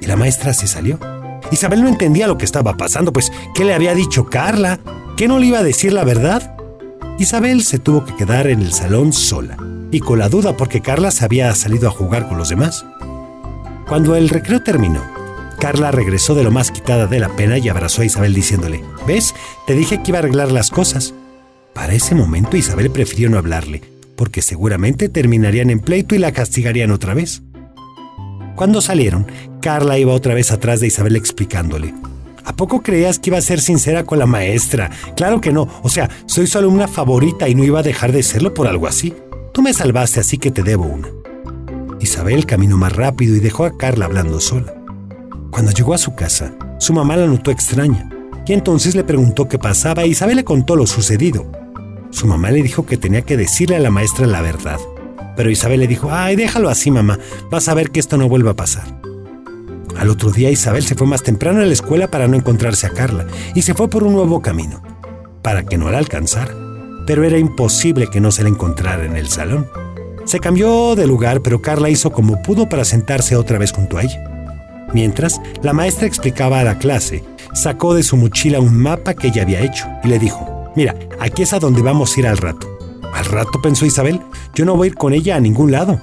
Y 0.00 0.06
la 0.06 0.16
maestra 0.16 0.54
se 0.54 0.66
salió. 0.66 0.98
Isabel 1.50 1.82
no 1.82 1.88
entendía 1.88 2.26
lo 2.26 2.38
que 2.38 2.46
estaba 2.46 2.76
pasando, 2.76 3.12
pues 3.12 3.30
¿qué 3.54 3.64
le 3.64 3.74
había 3.74 3.94
dicho 3.94 4.24
Carla? 4.24 4.80
¿Qué 5.16 5.28
no 5.28 5.38
le 5.38 5.46
iba 5.46 5.58
a 5.58 5.62
decir 5.62 5.92
la 5.92 6.04
verdad? 6.04 6.56
Isabel 7.18 7.62
se 7.62 7.78
tuvo 7.78 8.04
que 8.04 8.16
quedar 8.16 8.46
en 8.46 8.60
el 8.60 8.72
salón 8.72 9.12
sola, 9.12 9.58
y 9.90 10.00
con 10.00 10.18
la 10.18 10.30
duda 10.30 10.56
porque 10.56 10.80
Carla 10.80 11.10
se 11.10 11.24
había 11.24 11.54
salido 11.54 11.88
a 11.88 11.92
jugar 11.92 12.28
con 12.28 12.38
los 12.38 12.48
demás. 12.48 12.84
Cuando 13.86 14.16
el 14.16 14.30
recreo 14.30 14.62
terminó, 14.62 15.02
Carla 15.58 15.90
regresó 15.90 16.34
de 16.34 16.44
lo 16.44 16.50
más 16.50 16.70
quitada 16.70 17.06
de 17.06 17.20
la 17.20 17.28
pena 17.30 17.58
y 17.58 17.68
abrazó 17.68 18.02
a 18.02 18.04
Isabel 18.04 18.34
diciéndole, 18.34 18.82
¿ves? 19.06 19.34
Te 19.66 19.74
dije 19.74 20.02
que 20.02 20.10
iba 20.10 20.18
a 20.18 20.20
arreglar 20.20 20.52
las 20.52 20.70
cosas. 20.70 21.14
Para 21.72 21.94
ese 21.94 22.14
momento 22.14 22.56
Isabel 22.56 22.90
prefirió 22.90 23.30
no 23.30 23.38
hablarle, 23.38 23.82
porque 24.16 24.42
seguramente 24.42 25.08
terminarían 25.08 25.70
en 25.70 25.80
pleito 25.80 26.14
y 26.14 26.18
la 26.18 26.32
castigarían 26.32 26.90
otra 26.90 27.14
vez. 27.14 27.42
Cuando 28.56 28.80
salieron, 28.80 29.26
Carla 29.60 29.98
iba 29.98 30.12
otra 30.12 30.34
vez 30.34 30.52
atrás 30.52 30.80
de 30.80 30.86
Isabel 30.86 31.16
explicándole, 31.16 31.94
¿A 32.44 32.54
poco 32.54 32.82
creías 32.82 33.18
que 33.18 33.30
iba 33.30 33.38
a 33.38 33.42
ser 33.42 33.60
sincera 33.60 34.04
con 34.04 34.18
la 34.18 34.26
maestra? 34.26 34.90
Claro 35.16 35.40
que 35.40 35.50
no, 35.50 35.66
o 35.82 35.88
sea, 35.88 36.10
soy 36.26 36.46
su 36.46 36.58
alumna 36.58 36.86
favorita 36.86 37.48
y 37.48 37.54
no 37.54 37.64
iba 37.64 37.80
a 37.80 37.82
dejar 37.82 38.12
de 38.12 38.22
serlo 38.22 38.52
por 38.52 38.66
algo 38.66 38.86
así. 38.86 39.14
Tú 39.52 39.62
me 39.62 39.72
salvaste, 39.72 40.20
así 40.20 40.36
que 40.36 40.50
te 40.50 40.62
debo 40.62 40.84
una. 40.84 41.08
Isabel 42.00 42.44
caminó 42.44 42.76
más 42.76 42.94
rápido 42.94 43.34
y 43.34 43.40
dejó 43.40 43.64
a 43.64 43.78
Carla 43.78 44.04
hablando 44.04 44.40
sola. 44.40 44.83
Cuando 45.54 45.70
llegó 45.70 45.94
a 45.94 45.98
su 45.98 46.16
casa, 46.16 46.52
su 46.78 46.92
mamá 46.92 47.16
la 47.16 47.28
notó 47.28 47.52
extraña 47.52 48.10
y 48.44 48.54
entonces 48.54 48.96
le 48.96 49.04
preguntó 49.04 49.46
qué 49.46 49.56
pasaba 49.56 50.04
y 50.04 50.10
Isabel 50.10 50.34
le 50.34 50.42
contó 50.42 50.74
lo 50.74 50.84
sucedido. 50.84 51.46
Su 52.10 52.26
mamá 52.26 52.50
le 52.50 52.60
dijo 52.60 52.84
que 52.86 52.96
tenía 52.96 53.22
que 53.22 53.36
decirle 53.36 53.76
a 53.76 53.78
la 53.78 53.92
maestra 53.92 54.26
la 54.26 54.42
verdad, 54.42 54.80
Pero 55.36 55.50
Isabel 55.50 55.78
le 55.78 55.86
dijo, 55.86 56.10
ay, 56.10 56.34
déjalo 56.34 56.70
así, 56.70 56.90
mamá, 56.90 57.20
vas 57.52 57.68
a 57.68 57.74
ver 57.74 57.92
que 57.92 58.00
esto 58.00 58.16
no 58.16 58.28
vuelva 58.28 58.50
a 58.50 58.56
pasar. 58.56 59.00
Al 59.96 60.10
otro 60.10 60.32
día 60.32 60.50
Isabel 60.50 60.82
se 60.82 60.96
fue 60.96 61.06
más 61.06 61.22
temprano 61.22 61.60
a 61.60 61.66
la 61.66 61.72
escuela 61.72 62.10
para 62.10 62.26
no 62.26 62.36
encontrarse 62.36 62.88
a 62.88 62.90
Carla 62.90 63.24
y 63.54 63.62
se 63.62 63.74
fue 63.74 63.88
por 63.88 64.02
un 64.02 64.14
nuevo 64.14 64.42
camino, 64.42 64.82
para 65.40 65.62
que 65.62 65.78
no 65.78 65.88
la 65.88 65.98
alcanzara. 65.98 66.52
Pero 67.06 67.22
era 67.22 67.38
imposible 67.38 68.08
que 68.08 68.20
no 68.20 68.32
se 68.32 68.42
la 68.42 68.48
encontrara 68.48 69.04
en 69.04 69.16
el 69.16 69.28
salón. 69.28 69.68
Se 70.24 70.40
cambió 70.40 70.96
de 70.96 71.06
lugar, 71.06 71.42
pero 71.42 71.62
Carla 71.62 71.90
hizo 71.90 72.10
como 72.10 72.42
pudo 72.42 72.68
para 72.68 72.84
sentarse 72.84 73.36
otra 73.36 73.58
vez 73.58 73.70
junto 73.70 73.98
a 73.98 74.02
ella. 74.02 74.33
Mientras, 74.94 75.40
la 75.62 75.72
maestra 75.72 76.06
explicaba 76.06 76.60
a 76.60 76.64
la 76.64 76.78
clase, 76.78 77.24
sacó 77.52 77.94
de 77.94 78.04
su 78.04 78.16
mochila 78.16 78.60
un 78.60 78.78
mapa 78.78 79.14
que 79.14 79.26
ella 79.26 79.42
había 79.42 79.60
hecho 79.60 79.86
y 80.04 80.08
le 80.08 80.20
dijo, 80.20 80.70
mira, 80.76 80.94
aquí 81.18 81.42
es 81.42 81.52
a 81.52 81.58
donde 81.58 81.82
vamos 81.82 82.16
a 82.16 82.20
ir 82.20 82.26
al 82.28 82.38
rato. 82.38 82.78
Al 83.12 83.24
rato, 83.24 83.60
pensó 83.60 83.84
Isabel, 83.84 84.20
yo 84.54 84.64
no 84.64 84.76
voy 84.76 84.86
a 84.86 84.90
ir 84.90 84.94
con 84.94 85.12
ella 85.12 85.34
a 85.34 85.40
ningún 85.40 85.72
lado. 85.72 86.00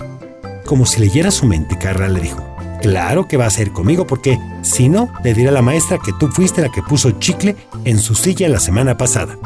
Como 0.65 0.86
si 0.86 1.00
leyera 1.00 1.31
su 1.31 1.45
mente, 1.45 1.77
Carla 1.77 2.10
le 2.10 2.19
dijo, 2.19 2.43
claro 2.81 3.29
que 3.29 3.38
va 3.38 3.45
a 3.45 3.50
ser 3.50 3.71
conmigo 3.71 4.05
porque 4.05 4.38
si 4.62 4.89
no, 4.89 5.10
le 5.24 5.33
diré 5.33 5.50
a 5.50 5.53
la 5.53 5.62
maestra 5.62 5.98
que 5.98 6.12
tú 6.19 6.27
fuiste 6.27 6.62
la 6.62 6.69
que 6.69 6.83
puso 6.83 7.12
chicle 7.12 7.55
en 7.86 7.98
su 7.98 8.13
silla 8.13 8.50
la 8.50 8.60
semana 8.60 8.98
pasada. 8.98 9.38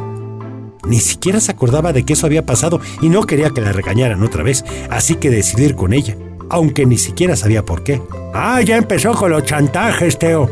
Ni 0.88 1.00
siquiera 1.00 1.40
se 1.40 1.52
acordaba 1.52 1.94
de 1.94 2.04
que 2.04 2.14
eso 2.14 2.26
había 2.26 2.46
pasado 2.46 2.80
y 3.02 3.10
no 3.10 3.24
quería 3.24 3.52
que 3.52 3.62
la 3.62 3.72
regañaran 3.72 4.24
otra 4.24 4.44
vez, 4.44 4.64
así 4.90 5.16
que 5.16 5.30
decidió 5.30 5.66
ir 5.66 5.76
con 5.76 5.94
ella, 5.94 6.16
aunque 6.50 6.86
ni 6.86 6.98
siquiera 6.98 7.36
sabía 7.36 7.64
por 7.64 7.84
qué. 7.84 8.02
Ah, 8.34 8.62
ya 8.62 8.78
empezó 8.78 9.14
con 9.14 9.32
los 9.32 9.44
chantajes, 9.44 10.20
Teo. 10.20 10.50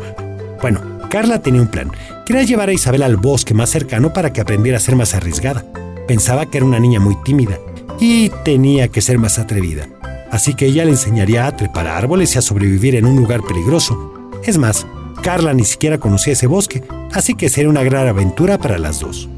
Bueno, 0.60 0.80
Carla 1.10 1.40
tenía 1.42 1.60
un 1.60 1.68
plan. 1.68 1.90
Quería 2.26 2.42
llevar 2.42 2.68
a 2.68 2.72
Isabel 2.72 3.02
al 3.02 3.16
bosque 3.16 3.54
más 3.54 3.70
cercano 3.70 4.12
para 4.12 4.32
que 4.32 4.40
aprendiera 4.40 4.78
a 4.78 4.80
ser 4.80 4.96
más 4.96 5.14
arriesgada. 5.14 5.64
Pensaba 6.08 6.46
que 6.46 6.58
era 6.58 6.66
una 6.66 6.80
niña 6.80 7.00
muy 7.00 7.16
tímida 7.22 7.58
y 8.00 8.30
tenía 8.44 8.88
que 8.88 9.00
ser 9.00 9.18
más 9.18 9.38
atrevida. 9.38 9.88
Así 10.30 10.54
que 10.54 10.66
ella 10.66 10.84
le 10.84 10.90
enseñaría 10.90 11.46
a 11.46 11.56
trepar 11.56 11.86
árboles 11.86 12.34
y 12.34 12.38
a 12.38 12.42
sobrevivir 12.42 12.96
en 12.96 13.06
un 13.06 13.16
lugar 13.16 13.42
peligroso. 13.42 14.30
Es 14.42 14.58
más, 14.58 14.86
Carla 15.22 15.54
ni 15.54 15.64
siquiera 15.64 15.98
conocía 15.98 16.32
ese 16.32 16.46
bosque, 16.46 16.82
así 17.12 17.34
que 17.34 17.48
sería 17.48 17.70
una 17.70 17.82
gran 17.82 18.08
aventura 18.08 18.58
para 18.58 18.78
las 18.78 19.00
dos. 19.00 19.28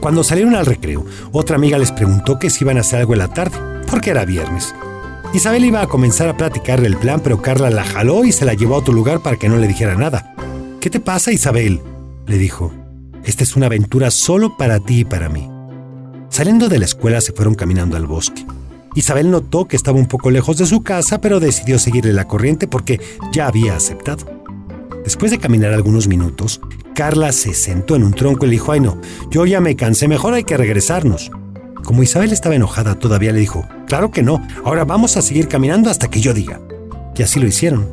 Cuando 0.00 0.22
salieron 0.24 0.54
al 0.54 0.66
recreo, 0.66 1.06
otra 1.32 1.56
amiga 1.56 1.78
les 1.78 1.92
preguntó 1.92 2.38
que 2.38 2.50
si 2.50 2.64
iban 2.64 2.76
a 2.76 2.80
hacer 2.80 3.00
algo 3.00 3.14
en 3.14 3.20
la 3.20 3.28
tarde, 3.28 3.56
porque 3.88 4.10
era 4.10 4.24
viernes. 4.24 4.74
Isabel 5.34 5.64
iba 5.64 5.80
a 5.80 5.86
comenzar 5.86 6.28
a 6.28 6.36
platicarle 6.36 6.88
el 6.88 6.98
plan, 6.98 7.20
pero 7.20 7.40
Carla 7.40 7.70
la 7.70 7.84
jaló 7.84 8.24
y 8.24 8.32
se 8.32 8.44
la 8.44 8.52
llevó 8.52 8.74
a 8.74 8.78
otro 8.78 8.92
lugar 8.92 9.20
para 9.22 9.36
que 9.36 9.48
no 9.48 9.56
le 9.56 9.66
dijera 9.66 9.94
nada. 9.94 10.34
¿Qué 10.78 10.90
te 10.90 11.00
pasa, 11.00 11.32
Isabel? 11.32 11.80
le 12.26 12.36
dijo. 12.36 12.70
Esta 13.24 13.42
es 13.42 13.56
una 13.56 13.66
aventura 13.66 14.10
solo 14.10 14.56
para 14.58 14.78
ti 14.80 15.00
y 15.00 15.04
para 15.04 15.30
mí. 15.30 15.48
Saliendo 16.28 16.68
de 16.68 16.78
la 16.78 16.84
escuela 16.84 17.20
se 17.20 17.32
fueron 17.32 17.54
caminando 17.54 17.96
al 17.96 18.06
bosque. 18.06 18.44
Isabel 18.94 19.30
notó 19.30 19.66
que 19.66 19.76
estaba 19.76 19.98
un 19.98 20.06
poco 20.06 20.30
lejos 20.30 20.58
de 20.58 20.66
su 20.66 20.82
casa, 20.82 21.20
pero 21.20 21.40
decidió 21.40 21.78
seguirle 21.78 22.12
la 22.12 22.28
corriente 22.28 22.68
porque 22.68 23.00
ya 23.32 23.46
había 23.46 23.74
aceptado. 23.74 24.26
Después 25.02 25.30
de 25.30 25.38
caminar 25.38 25.72
algunos 25.72 26.08
minutos, 26.08 26.60
Carla 26.94 27.32
se 27.32 27.54
sentó 27.54 27.96
en 27.96 28.04
un 28.04 28.12
tronco 28.12 28.44
y 28.44 28.48
le 28.48 28.52
dijo, 28.52 28.72
ay 28.72 28.80
no, 28.80 29.00
yo 29.30 29.46
ya 29.46 29.60
me 29.60 29.76
cansé, 29.76 30.08
mejor 30.08 30.34
hay 30.34 30.44
que 30.44 30.58
regresarnos. 30.58 31.30
Como 31.84 32.02
Isabel 32.02 32.32
estaba 32.32 32.54
enojada 32.54 32.98
todavía 32.98 33.32
le 33.32 33.40
dijo, 33.40 33.66
claro 33.86 34.10
que 34.10 34.22
no, 34.22 34.46
ahora 34.64 34.84
vamos 34.84 35.16
a 35.16 35.22
seguir 35.22 35.48
caminando 35.48 35.90
hasta 35.90 36.08
que 36.08 36.20
yo 36.20 36.32
diga. 36.32 36.60
Y 37.16 37.22
así 37.22 37.40
lo 37.40 37.46
hicieron. 37.46 37.88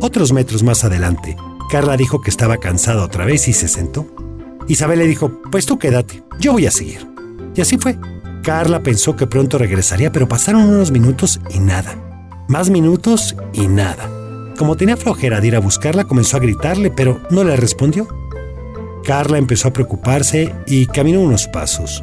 Otros 0.00 0.32
metros 0.32 0.62
más 0.62 0.84
adelante, 0.84 1.36
Carla 1.70 1.96
dijo 1.96 2.20
que 2.20 2.30
estaba 2.30 2.58
cansada 2.58 3.04
otra 3.04 3.24
vez 3.24 3.48
y 3.48 3.52
se 3.52 3.68
sentó. 3.68 4.06
Isabel 4.68 4.98
le 4.98 5.06
dijo, 5.06 5.40
pues 5.50 5.66
tú 5.66 5.78
quédate, 5.78 6.22
yo 6.38 6.52
voy 6.52 6.66
a 6.66 6.70
seguir. 6.70 7.06
Y 7.54 7.60
así 7.60 7.78
fue. 7.78 7.98
Carla 8.42 8.82
pensó 8.82 9.16
que 9.16 9.26
pronto 9.26 9.58
regresaría, 9.58 10.12
pero 10.12 10.28
pasaron 10.28 10.62
unos 10.62 10.90
minutos 10.90 11.40
y 11.52 11.58
nada. 11.58 11.96
Más 12.48 12.70
minutos 12.70 13.36
y 13.52 13.66
nada. 13.66 14.08
Como 14.56 14.76
tenía 14.76 14.96
flojera 14.96 15.40
de 15.40 15.48
ir 15.48 15.56
a 15.56 15.60
buscarla, 15.60 16.04
comenzó 16.04 16.36
a 16.36 16.40
gritarle, 16.40 16.90
pero 16.90 17.20
no 17.30 17.44
le 17.44 17.56
respondió. 17.56 18.08
Carla 19.04 19.38
empezó 19.38 19.68
a 19.68 19.72
preocuparse 19.72 20.54
y 20.66 20.86
caminó 20.86 21.20
unos 21.20 21.46
pasos. 21.46 22.02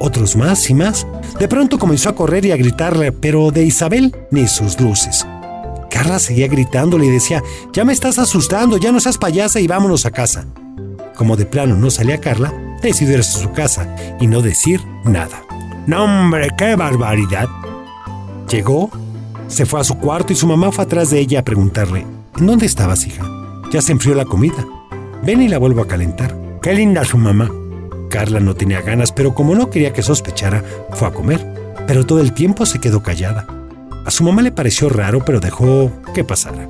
Otros 0.00 0.36
más 0.36 0.68
y 0.70 0.74
más. 0.74 1.06
De 1.38 1.48
pronto 1.48 1.78
comenzó 1.78 2.08
a 2.08 2.14
correr 2.14 2.44
y 2.44 2.52
a 2.52 2.56
gritarle, 2.56 3.12
pero 3.12 3.50
de 3.50 3.64
Isabel 3.64 4.14
ni 4.30 4.46
sus 4.46 4.80
luces. 4.80 5.26
Carla 5.90 6.18
seguía 6.18 6.48
gritándole 6.48 7.06
y 7.06 7.10
decía, 7.10 7.42
ya 7.72 7.84
me 7.84 7.92
estás 7.92 8.18
asustando, 8.18 8.76
ya 8.76 8.90
no 8.90 9.00
seas 9.00 9.18
payasa 9.18 9.60
y 9.60 9.66
vámonos 9.66 10.06
a 10.06 10.10
casa. 10.10 10.46
Como 11.16 11.36
de 11.36 11.46
plano 11.46 11.76
no 11.76 11.90
salía 11.90 12.20
Carla, 12.20 12.52
decidió 12.82 13.16
irse 13.16 13.38
a 13.38 13.42
su 13.42 13.52
casa 13.52 13.94
y 14.20 14.26
no 14.26 14.42
decir 14.42 14.80
nada. 15.04 15.42
¡No, 15.86 16.04
hombre, 16.04 16.50
qué 16.58 16.74
barbaridad! 16.74 17.48
Llegó 18.50 18.90
se 19.48 19.66
fue 19.66 19.80
a 19.80 19.84
su 19.84 19.98
cuarto 19.98 20.32
y 20.32 20.36
su 20.36 20.46
mamá 20.46 20.72
fue 20.72 20.84
atrás 20.84 21.10
de 21.10 21.20
ella 21.20 21.40
a 21.40 21.44
preguntarle, 21.44 22.06
¿en 22.38 22.46
dónde 22.46 22.66
estabas, 22.66 23.06
hija? 23.06 23.24
Ya 23.70 23.82
se 23.82 23.92
enfrió 23.92 24.14
la 24.14 24.24
comida. 24.24 24.66
Ven 25.22 25.42
y 25.42 25.48
la 25.48 25.58
vuelvo 25.58 25.82
a 25.82 25.86
calentar. 25.86 26.36
Qué 26.60 26.74
linda 26.74 27.04
su 27.04 27.18
mamá. 27.18 27.50
Carla 28.14 28.38
no 28.38 28.54
tenía 28.54 28.80
ganas, 28.80 29.10
pero 29.10 29.34
como 29.34 29.56
no 29.56 29.70
quería 29.70 29.92
que 29.92 30.00
sospechara, 30.00 30.62
fue 30.92 31.08
a 31.08 31.10
comer. 31.10 31.44
Pero 31.88 32.06
todo 32.06 32.20
el 32.20 32.32
tiempo 32.32 32.64
se 32.64 32.78
quedó 32.78 33.02
callada. 33.02 33.44
A 34.06 34.10
su 34.12 34.22
mamá 34.22 34.40
le 34.40 34.52
pareció 34.52 34.88
raro, 34.88 35.24
pero 35.24 35.40
dejó 35.40 35.90
que 36.14 36.22
pasara. 36.22 36.68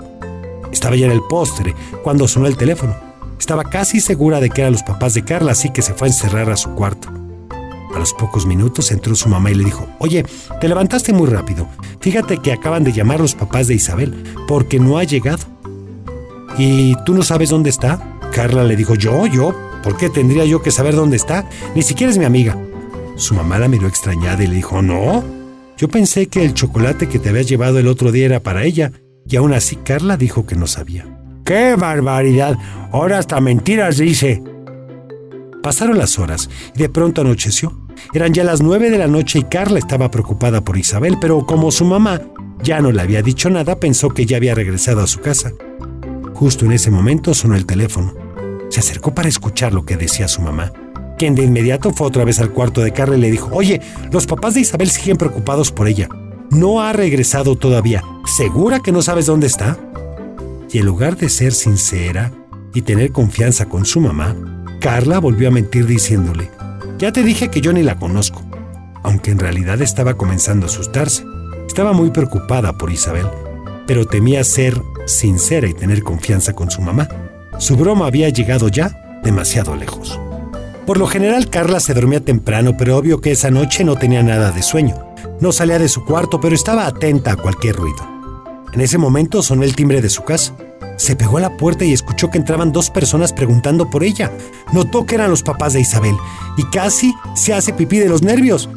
Estaba 0.72 0.96
ya 0.96 1.04
en 1.04 1.12
el 1.12 1.20
postre 1.20 1.74
cuando 2.02 2.26
sonó 2.28 2.46
el 2.46 2.56
teléfono. 2.56 2.96
Estaba 3.38 3.62
casi 3.64 4.00
segura 4.00 4.40
de 4.40 4.48
que 4.48 4.62
eran 4.62 4.72
los 4.72 4.82
papás 4.84 5.12
de 5.12 5.22
Carla, 5.22 5.52
así 5.52 5.68
que 5.68 5.82
se 5.82 5.92
fue 5.92 6.08
a 6.08 6.12
encerrar 6.12 6.48
a 6.50 6.56
su 6.56 6.70
cuarto. 6.70 7.08
A 7.94 7.98
los 7.98 8.14
pocos 8.14 8.46
minutos 8.46 8.90
entró 8.90 9.14
su 9.14 9.28
mamá 9.28 9.50
y 9.50 9.56
le 9.56 9.64
dijo, 9.64 9.86
oye, 9.98 10.24
te 10.62 10.66
levantaste 10.66 11.12
muy 11.12 11.28
rápido. 11.28 11.68
Fíjate 12.00 12.38
que 12.38 12.54
acaban 12.54 12.84
de 12.84 12.92
llamar 12.92 13.20
los 13.20 13.34
papás 13.34 13.66
de 13.66 13.74
Isabel, 13.74 14.14
porque 14.48 14.80
no 14.80 14.96
ha 14.96 15.04
llegado. 15.04 15.44
¿Y 16.56 16.96
tú 17.04 17.12
no 17.12 17.22
sabes 17.22 17.50
dónde 17.50 17.68
está? 17.68 18.00
Carla 18.32 18.64
le 18.64 18.76
dijo, 18.76 18.94
yo, 18.94 19.26
yo, 19.26 19.54
¿por 19.84 19.98
qué 19.98 20.08
tendría 20.08 20.46
yo 20.46 20.62
que 20.62 20.70
saber 20.70 20.96
dónde 20.96 21.16
está? 21.16 21.46
Ni 21.74 21.82
siquiera 21.82 22.10
es 22.10 22.18
mi 22.18 22.24
amiga. 22.24 22.58
Su 23.16 23.34
mamá 23.34 23.58
la 23.58 23.68
miró 23.68 23.86
extrañada 23.86 24.42
y 24.42 24.46
le 24.46 24.54
dijo, 24.56 24.80
no, 24.80 25.22
yo 25.76 25.88
pensé 25.88 26.26
que 26.26 26.44
el 26.44 26.54
chocolate 26.54 27.08
que 27.08 27.18
te 27.18 27.28
habías 27.28 27.46
llevado 27.46 27.78
el 27.78 27.86
otro 27.86 28.10
día 28.10 28.24
era 28.24 28.40
para 28.40 28.64
ella, 28.64 28.92
y 29.28 29.36
aún 29.36 29.52
así 29.52 29.76
Carla 29.76 30.16
dijo 30.16 30.46
que 30.46 30.56
no 30.56 30.66
sabía. 30.66 31.06
¡Qué 31.44 31.76
barbaridad! 31.76 32.56
Ahora 32.90 33.18
hasta 33.18 33.40
mentiras 33.40 33.98
dice. 33.98 34.42
Pasaron 35.62 35.98
las 35.98 36.18
horas 36.18 36.48
y 36.74 36.78
de 36.78 36.88
pronto 36.88 37.20
anocheció. 37.20 37.78
Eran 38.14 38.32
ya 38.32 38.44
las 38.44 38.62
nueve 38.62 38.90
de 38.90 38.98
la 38.98 39.06
noche 39.06 39.40
y 39.40 39.44
Carla 39.44 39.78
estaba 39.78 40.10
preocupada 40.10 40.64
por 40.64 40.78
Isabel, 40.78 41.18
pero 41.20 41.44
como 41.44 41.70
su 41.70 41.84
mamá 41.84 42.20
ya 42.62 42.80
no 42.80 42.90
le 42.90 43.02
había 43.02 43.22
dicho 43.22 43.50
nada, 43.50 43.78
pensó 43.78 44.08
que 44.08 44.24
ya 44.24 44.38
había 44.38 44.54
regresado 44.54 45.02
a 45.02 45.06
su 45.06 45.20
casa. 45.20 45.52
Justo 46.32 46.64
en 46.64 46.72
ese 46.72 46.90
momento 46.90 47.34
sonó 47.34 47.56
el 47.56 47.66
teléfono. 47.66 48.23
Se 48.70 48.80
acercó 48.80 49.14
para 49.14 49.28
escuchar 49.28 49.72
lo 49.72 49.84
que 49.84 49.96
decía 49.96 50.28
su 50.28 50.42
mamá, 50.42 50.72
quien 51.18 51.34
de 51.34 51.44
inmediato 51.44 51.92
fue 51.92 52.06
otra 52.06 52.24
vez 52.24 52.40
al 52.40 52.50
cuarto 52.50 52.80
de 52.80 52.92
Carla 52.92 53.16
y 53.16 53.20
le 53.20 53.30
dijo, 53.30 53.50
oye, 53.52 53.80
los 54.10 54.26
papás 54.26 54.54
de 54.54 54.60
Isabel 54.60 54.90
siguen 54.90 55.16
preocupados 55.16 55.70
por 55.70 55.88
ella. 55.88 56.08
No 56.50 56.80
ha 56.82 56.92
regresado 56.92 57.56
todavía. 57.56 58.02
¿Segura 58.36 58.80
que 58.80 58.92
no 58.92 59.02
sabes 59.02 59.26
dónde 59.26 59.46
está? 59.46 59.78
Y 60.70 60.78
en 60.78 60.86
lugar 60.86 61.16
de 61.16 61.28
ser 61.28 61.52
sincera 61.52 62.32
y 62.74 62.82
tener 62.82 63.12
confianza 63.12 63.66
con 63.66 63.86
su 63.86 64.00
mamá, 64.00 64.36
Carla 64.80 65.18
volvió 65.18 65.48
a 65.48 65.52
mentir 65.52 65.86
diciéndole, 65.86 66.50
ya 66.98 67.12
te 67.12 67.22
dije 67.22 67.48
que 67.48 67.60
yo 67.60 67.72
ni 67.72 67.82
la 67.82 67.96
conozco, 67.98 68.42
aunque 69.02 69.30
en 69.30 69.38
realidad 69.38 69.80
estaba 69.82 70.14
comenzando 70.14 70.66
a 70.66 70.68
asustarse. 70.68 71.24
Estaba 71.66 71.92
muy 71.92 72.10
preocupada 72.10 72.76
por 72.76 72.92
Isabel, 72.92 73.26
pero 73.86 74.06
temía 74.06 74.44
ser 74.44 74.80
sincera 75.06 75.68
y 75.68 75.74
tener 75.74 76.02
confianza 76.02 76.52
con 76.52 76.70
su 76.70 76.82
mamá. 76.82 77.08
Su 77.58 77.76
broma 77.76 78.06
había 78.06 78.28
llegado 78.28 78.68
ya 78.68 79.20
demasiado 79.22 79.76
lejos. 79.76 80.18
Por 80.86 80.98
lo 80.98 81.06
general 81.06 81.48
Carla 81.48 81.80
se 81.80 81.94
dormía 81.94 82.20
temprano, 82.20 82.76
pero 82.76 82.96
obvio 82.96 83.20
que 83.20 83.32
esa 83.32 83.50
noche 83.50 83.84
no 83.84 83.96
tenía 83.96 84.22
nada 84.22 84.50
de 84.50 84.62
sueño. 84.62 84.94
No 85.40 85.50
salía 85.50 85.78
de 85.78 85.88
su 85.88 86.04
cuarto, 86.04 86.40
pero 86.40 86.54
estaba 86.54 86.86
atenta 86.86 87.32
a 87.32 87.36
cualquier 87.36 87.76
ruido. 87.76 88.06
En 88.72 88.80
ese 88.80 88.98
momento 88.98 89.42
sonó 89.42 89.62
el 89.62 89.76
timbre 89.76 90.02
de 90.02 90.10
su 90.10 90.24
casa. 90.24 90.52
Se 90.96 91.16
pegó 91.16 91.38
a 91.38 91.40
la 91.40 91.56
puerta 91.56 91.84
y 91.84 91.92
escuchó 91.92 92.30
que 92.30 92.38
entraban 92.38 92.72
dos 92.72 92.90
personas 92.90 93.32
preguntando 93.32 93.88
por 93.88 94.04
ella. 94.04 94.30
Notó 94.72 95.06
que 95.06 95.14
eran 95.14 95.30
los 95.30 95.42
papás 95.42 95.72
de 95.72 95.80
Isabel 95.80 96.16
y 96.56 96.64
casi 96.64 97.14
se 97.34 97.54
hace 97.54 97.72
pipí 97.72 97.98
de 97.98 98.08
los 98.08 98.22
nervios. 98.22 98.68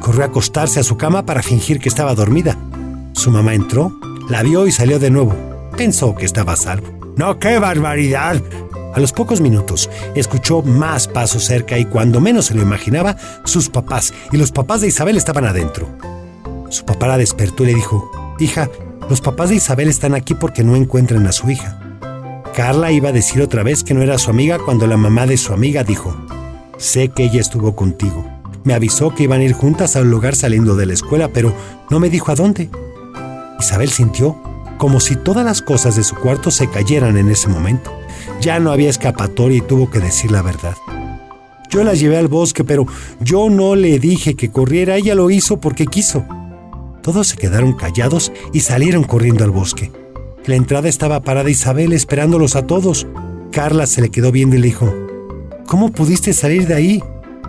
Corrió 0.00 0.22
a 0.22 0.26
acostarse 0.26 0.80
a 0.80 0.84
su 0.84 0.96
cama 0.96 1.24
para 1.24 1.42
fingir 1.42 1.78
que 1.78 1.88
estaba 1.88 2.14
dormida. 2.14 2.58
Su 3.12 3.30
mamá 3.30 3.54
entró, 3.54 3.92
la 4.28 4.42
vio 4.42 4.66
y 4.66 4.72
salió 4.72 4.98
de 4.98 5.10
nuevo. 5.10 5.34
Pensó 5.76 6.14
que 6.14 6.26
estaba 6.26 6.54
a 6.54 6.56
salvo. 6.56 7.01
¡No, 7.16 7.38
qué 7.38 7.58
barbaridad! 7.58 8.42
A 8.94 9.00
los 9.00 9.12
pocos 9.12 9.40
minutos 9.40 9.88
escuchó 10.14 10.62
más 10.62 11.08
pasos 11.08 11.44
cerca 11.44 11.78
y 11.78 11.86
cuando 11.86 12.20
menos 12.20 12.46
se 12.46 12.54
lo 12.54 12.62
imaginaba, 12.62 13.16
sus 13.44 13.68
papás 13.68 14.12
y 14.32 14.36
los 14.36 14.52
papás 14.52 14.82
de 14.82 14.88
Isabel 14.88 15.16
estaban 15.16 15.44
adentro. 15.44 15.88
Su 16.68 16.84
papá 16.84 17.08
la 17.08 17.18
despertó 17.18 17.64
y 17.64 17.66
le 17.68 17.74
dijo, 17.74 18.10
Hija, 18.38 18.68
los 19.08 19.20
papás 19.20 19.50
de 19.50 19.56
Isabel 19.56 19.88
están 19.88 20.14
aquí 20.14 20.34
porque 20.34 20.64
no 20.64 20.76
encuentran 20.76 21.26
a 21.26 21.32
su 21.32 21.50
hija. 21.50 21.78
Carla 22.54 22.92
iba 22.92 23.08
a 23.08 23.12
decir 23.12 23.40
otra 23.40 23.62
vez 23.62 23.82
que 23.82 23.94
no 23.94 24.02
era 24.02 24.18
su 24.18 24.30
amiga 24.30 24.58
cuando 24.58 24.86
la 24.86 24.98
mamá 24.98 25.26
de 25.26 25.38
su 25.38 25.54
amiga 25.54 25.84
dijo, 25.84 26.14
sé 26.76 27.08
que 27.08 27.24
ella 27.24 27.40
estuvo 27.40 27.74
contigo, 27.74 28.26
Me 28.64 28.74
avisó 28.74 29.12
que 29.14 29.24
iban 29.24 29.40
a 29.40 29.44
ir 29.44 29.54
juntas 29.54 29.96
al 29.96 30.08
lugar 30.08 30.36
saliendo 30.36 30.76
de 30.76 30.86
la 30.86 30.92
escuela, 30.92 31.28
pero 31.28 31.52
no 31.90 31.98
me 31.98 32.10
dijo 32.10 32.30
a 32.30 32.36
dónde. 32.36 32.70
Isabel 33.58 33.90
sintió 33.90 34.40
como 34.82 34.98
si 34.98 35.14
todas 35.14 35.44
las 35.44 35.62
cosas 35.62 35.94
de 35.94 36.02
su 36.02 36.16
cuarto 36.16 36.50
se 36.50 36.68
cayeran 36.68 37.16
en 37.16 37.28
ese 37.28 37.46
momento. 37.46 37.96
Ya 38.40 38.58
no 38.58 38.72
había 38.72 38.90
escapatoria 38.90 39.58
y 39.58 39.60
tuvo 39.60 39.88
que 39.88 40.00
decir 40.00 40.32
la 40.32 40.42
verdad. 40.42 40.74
Yo 41.70 41.84
la 41.84 41.94
llevé 41.94 42.18
al 42.18 42.26
bosque, 42.26 42.64
pero 42.64 42.88
yo 43.20 43.48
no 43.48 43.76
le 43.76 44.00
dije 44.00 44.34
que 44.34 44.50
corriera, 44.50 44.96
ella 44.96 45.14
lo 45.14 45.30
hizo 45.30 45.60
porque 45.60 45.86
quiso. 45.86 46.24
Todos 47.00 47.28
se 47.28 47.36
quedaron 47.36 47.74
callados 47.74 48.32
y 48.52 48.58
salieron 48.58 49.04
corriendo 49.04 49.44
al 49.44 49.52
bosque. 49.52 49.92
La 50.46 50.56
entrada 50.56 50.88
estaba 50.88 51.22
parada 51.22 51.48
Isabel 51.48 51.92
esperándolos 51.92 52.56
a 52.56 52.66
todos. 52.66 53.06
Carla 53.52 53.86
se 53.86 54.00
le 54.00 54.10
quedó 54.10 54.32
viendo 54.32 54.56
y 54.56 54.58
le 54.58 54.66
dijo, 54.66 54.92
¿Cómo 55.64 55.92
pudiste 55.92 56.32
salir 56.32 56.66
de 56.66 56.74
ahí? 56.74 57.04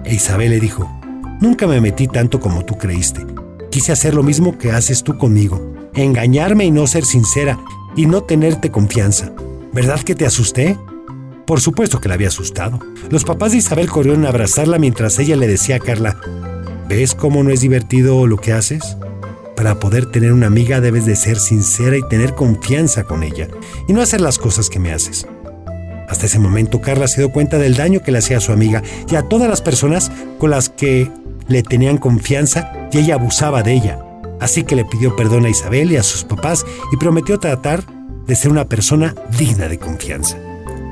E 0.06 0.14
Isabel 0.14 0.52
le 0.52 0.60
dijo, 0.60 0.88
Nunca 1.42 1.66
me 1.66 1.82
metí 1.82 2.08
tanto 2.08 2.40
como 2.40 2.64
tú 2.64 2.78
creíste. 2.78 3.26
Quise 3.72 3.92
hacer 3.92 4.14
lo 4.14 4.22
mismo 4.22 4.56
que 4.60 4.72
haces 4.72 5.02
tú 5.02 5.18
conmigo 5.18 5.73
engañarme 5.96 6.66
y 6.66 6.72
no 6.72 6.88
ser 6.88 7.06
sincera 7.06 7.60
y 7.96 8.06
no 8.06 8.24
tenerte 8.24 8.72
confianza. 8.72 9.32
¿Verdad 9.72 10.02
que 10.02 10.16
te 10.16 10.26
asusté? 10.26 10.78
Por 11.46 11.60
supuesto 11.60 12.00
que 12.00 12.08
la 12.08 12.16
había 12.16 12.30
asustado. 12.30 12.80
Los 13.10 13.26
papás 13.26 13.52
de 13.52 13.58
Isabel 13.58 13.90
corrieron 13.90 14.26
a 14.26 14.30
abrazarla 14.30 14.80
mientras 14.80 15.20
ella 15.20 15.36
le 15.36 15.48
decía 15.48 15.76
a 15.78 15.80
Carla, 15.80 16.18
¿ves 16.88 17.16
cómo 17.16 17.44
no 17.44 17.52
es 17.52 17.62
divertido 17.62 18.28
lo 18.28 18.38
que 18.38 18.54
haces? 18.54 18.98
Para 19.56 19.80
poder 19.80 20.08
tener 20.08 20.34
una 20.34 20.48
amiga 20.48 20.82
debes 20.82 21.06
de 21.06 21.16
ser 21.16 21.38
sincera 21.40 21.98
y 21.98 22.08
tener 22.08 22.34
confianza 22.34 23.04
con 23.04 23.24
ella, 23.24 23.48
y 23.88 23.94
no 23.94 24.02
hacer 24.02 24.22
las 24.22 24.38
cosas 24.38 24.70
que 24.70 24.80
me 24.80 24.92
haces. 24.92 25.28
Hasta 26.10 26.26
ese 26.26 26.40
momento 26.40 26.82
Carla 26.82 27.08
se 27.08 27.22
dio 27.22 27.32
cuenta 27.32 27.58
del 27.58 27.76
daño 27.76 28.02
que 28.02 28.12
le 28.12 28.20
hacía 28.20 28.38
a 28.38 28.42
su 28.42 28.52
amiga 28.52 28.84
y 29.10 29.16
a 29.16 29.24
todas 29.24 29.50
las 29.50 29.62
personas 29.62 30.12
con 30.38 30.50
las 30.50 30.70
que 30.70 31.10
le 31.48 31.64
tenían 31.64 31.98
confianza 31.98 32.72
y 32.92 33.00
ella 33.00 33.16
abusaba 33.16 33.64
de 33.64 33.74
ella. 33.74 34.03
Así 34.44 34.66
que 34.66 34.76
le 34.76 34.84
pidió 34.84 35.16
perdón 35.16 35.46
a 35.46 35.50
Isabel 35.50 35.94
y 35.94 35.96
a 35.96 36.04
sus 36.04 36.26
papás 36.26 36.66
y 36.92 36.98
prometió 36.98 37.40
tratar 37.40 37.82
de 38.28 38.36
ser 38.36 38.52
una 38.52 38.66
persona 38.66 39.16
digna 39.38 39.70
de 39.70 39.80
confianza. 39.80 40.38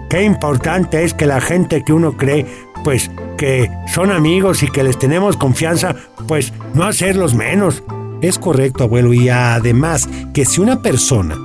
Qué 0.09 0.23
importante 0.23 1.03
es 1.03 1.13
que 1.13 1.25
la 1.25 1.41
gente 1.41 1.83
que 1.85 1.91
uno 1.91 2.15
cree, 2.15 2.45
pues 2.85 3.11
que 3.37 3.69
son 3.93 4.09
amigos 4.09 4.63
y 4.63 4.71
que 4.71 4.85
les 4.85 4.97
tenemos 4.97 5.35
confianza, 5.35 5.97
pues 6.29 6.53
no 6.73 6.85
hacerlos 6.85 7.33
menos. 7.33 7.83
Es 8.21 8.39
correcto, 8.39 8.85
abuelo, 8.85 9.13
y 9.13 9.27
además 9.27 10.07
que 10.33 10.45
si 10.45 10.61
una 10.61 10.81
persona 10.81 11.37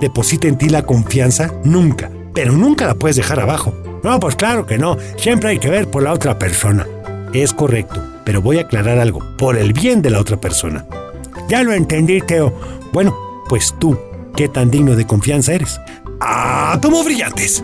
deposita 0.00 0.48
en 0.48 0.58
ti 0.58 0.68
la 0.68 0.82
confianza, 0.82 1.52
nunca, 1.62 2.10
pero 2.34 2.50
nunca 2.50 2.88
la 2.88 2.96
puedes 2.96 3.14
dejar 3.14 3.38
abajo. 3.38 3.72
No, 4.02 4.18
pues 4.18 4.34
claro 4.34 4.66
que 4.66 4.76
no, 4.76 4.96
siempre 5.16 5.50
hay 5.50 5.60
que 5.60 5.70
ver 5.70 5.88
por 5.88 6.02
la 6.02 6.14
otra 6.14 6.36
persona. 6.36 6.84
Es 7.32 7.54
correcto, 7.54 8.02
pero 8.24 8.42
voy 8.42 8.58
a 8.58 8.62
aclarar 8.62 8.98
algo, 8.98 9.22
por 9.38 9.56
el 9.56 9.72
bien 9.72 10.02
de 10.02 10.10
la 10.10 10.18
otra 10.18 10.40
persona. 10.40 10.84
Ya 11.48 11.62
lo 11.62 11.72
entendí, 11.72 12.20
Teo. 12.20 12.52
Bueno, 12.92 13.14
pues 13.48 13.74
tú, 13.78 13.98
¿qué 14.36 14.48
tan 14.48 14.70
digno 14.70 14.96
de 14.96 15.06
confianza 15.06 15.54
eres? 15.54 15.80
¡Ah, 16.20 16.78
tomo 16.80 17.02
brillantes! 17.04 17.62